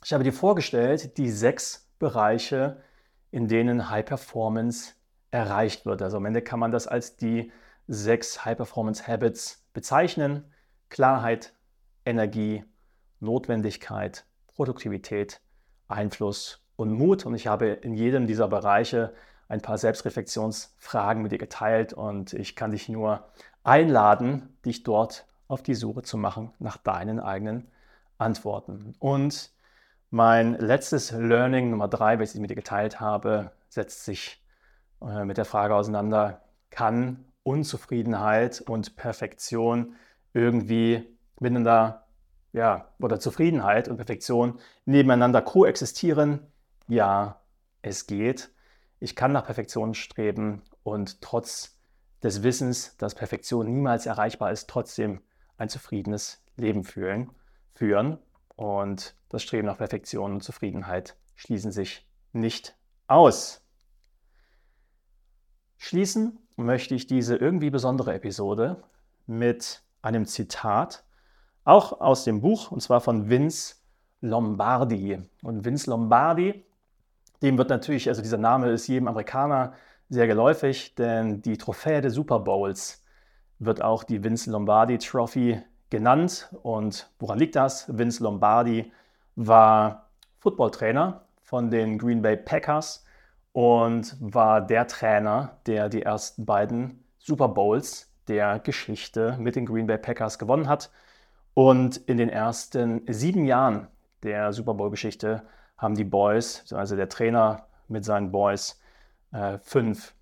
[0.05, 2.83] Ich habe dir vorgestellt, die sechs Bereiche,
[3.31, 4.93] in denen High Performance
[5.31, 6.03] erreicht wird.
[6.03, 7.51] Also am Ende kann man das als die
[7.87, 10.53] sechs High Performance Habits bezeichnen.
[10.91, 11.55] Klarheit,
[12.05, 12.63] Energie,
[13.21, 15.41] Notwendigkeit, Produktivität,
[15.89, 17.25] Einfluss und Mut.
[17.25, 19.15] Und ich habe in jedem dieser Bereiche
[19.49, 23.27] ein paar Selbstreflexionsfragen mit dir geteilt und ich kann dich nur
[23.65, 27.69] einladen, dich dort auf die Suche zu machen nach deinen eigenen
[28.19, 28.95] Antworten.
[28.99, 29.51] Und
[30.11, 34.43] mein letztes Learning Nummer drei, welches ich mit dir geteilt habe, setzt sich
[35.03, 39.95] äh, mit der Frage auseinander, kann Unzufriedenheit und Perfektion
[40.33, 42.07] irgendwie miteinander,
[42.53, 46.41] ja, oder Zufriedenheit und Perfektion nebeneinander koexistieren?
[46.89, 47.41] Ja,
[47.83, 48.51] es geht.
[48.99, 51.79] Ich kann nach Perfektion streben und trotz
[52.23, 55.21] des Wissens, dass Perfektion niemals erreichbar ist, trotzdem
[55.59, 57.31] ein zufriedenes Leben fühlen,
[57.75, 58.19] führen.
[58.57, 62.77] Und das Streben nach Perfektion und Zufriedenheit schließen sich nicht
[63.07, 63.63] aus.
[65.77, 68.83] Schließen möchte ich diese irgendwie besondere Episode
[69.27, 71.05] mit einem Zitat,
[71.65, 73.77] auch aus dem Buch, und zwar von Vince
[74.21, 75.19] Lombardi.
[75.43, 76.65] Und Vince Lombardi,
[77.43, 79.75] dem wird natürlich, also dieser Name ist jedem Amerikaner
[80.09, 83.05] sehr geläufig, denn die Trophäe des Super Bowls
[83.59, 86.49] wird auch die Vince Lombardi Trophy genannt.
[86.63, 87.87] Und woran liegt das?
[87.97, 88.93] Vince Lombardi
[89.35, 93.05] war Footballtrainer von den Green Bay Packers
[93.53, 99.87] und war der Trainer, der die ersten beiden Super Bowls der Geschichte mit den Green
[99.87, 100.91] Bay Packers gewonnen hat.
[101.55, 103.89] Und in den ersten sieben Jahren
[104.23, 105.43] der Super Bowl-Geschichte
[105.79, 108.81] haben die Boys, also der Trainer mit seinen Boys,
[109.33, 110.15] äh, fünf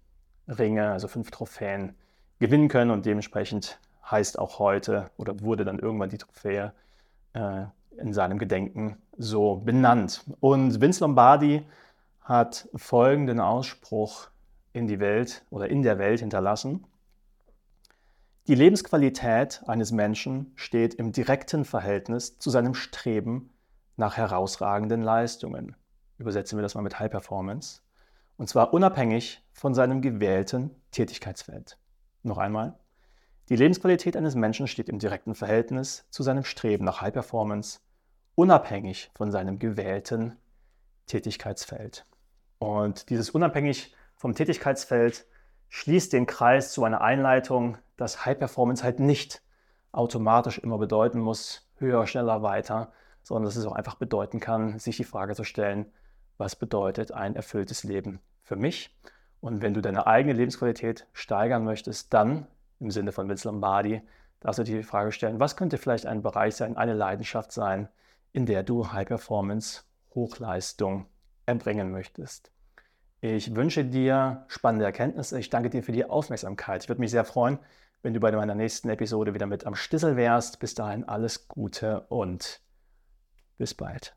[0.47, 1.97] Ringe, also fünf Trophäen
[2.39, 3.78] gewinnen können und dementsprechend
[4.11, 6.72] heißt auch heute oder wurde dann irgendwann die Trophäe
[7.32, 7.64] äh,
[7.97, 10.24] in seinem Gedenken so benannt.
[10.41, 11.66] Und Vince Lombardi
[12.20, 14.28] hat folgenden Ausspruch
[14.72, 16.87] in die Welt oder in der Welt hinterlassen.
[18.47, 23.51] Die Lebensqualität eines Menschen steht im direkten Verhältnis zu seinem Streben
[23.97, 25.76] nach herausragenden Leistungen.
[26.18, 27.80] Übersetzen wir das mal mit High Performance.
[28.37, 31.78] Und zwar unabhängig von seinem gewählten Tätigkeitsfeld.
[32.25, 32.79] Noch einmal.
[33.51, 37.81] Die Lebensqualität eines Menschen steht im direkten Verhältnis zu seinem Streben nach High Performance,
[38.35, 40.39] unabhängig von seinem gewählten
[41.07, 42.07] Tätigkeitsfeld.
[42.59, 45.27] Und dieses unabhängig vom Tätigkeitsfeld
[45.68, 49.43] schließt den Kreis zu einer Einleitung, dass High Performance halt nicht
[49.93, 52.91] automatisch immer bedeuten muss, höher, schneller, weiter,
[53.22, 55.93] sondern dass es auch einfach bedeuten kann, sich die Frage zu stellen,
[56.39, 58.97] was bedeutet ein erfülltes Leben für mich
[59.45, 62.47] und wenn du deine eigene Lebensqualität steigern möchtest, dann
[62.80, 64.01] im Sinne von Vince Lombardi,
[64.40, 67.88] darfst du dir die Frage stellen, was könnte vielleicht ein Bereich sein, eine Leidenschaft sein,
[68.32, 69.82] in der du High Performance,
[70.14, 71.05] Hochleistung
[71.45, 72.53] erbringen möchtest.
[73.20, 75.38] Ich wünsche dir spannende Erkenntnisse.
[75.38, 76.82] Ich danke dir für die Aufmerksamkeit.
[76.82, 77.59] Ich würde mich sehr freuen,
[78.01, 80.59] wenn du bei meiner nächsten Episode wieder mit am Stissel wärst.
[80.59, 82.62] Bis dahin alles Gute und
[83.59, 84.16] bis bald.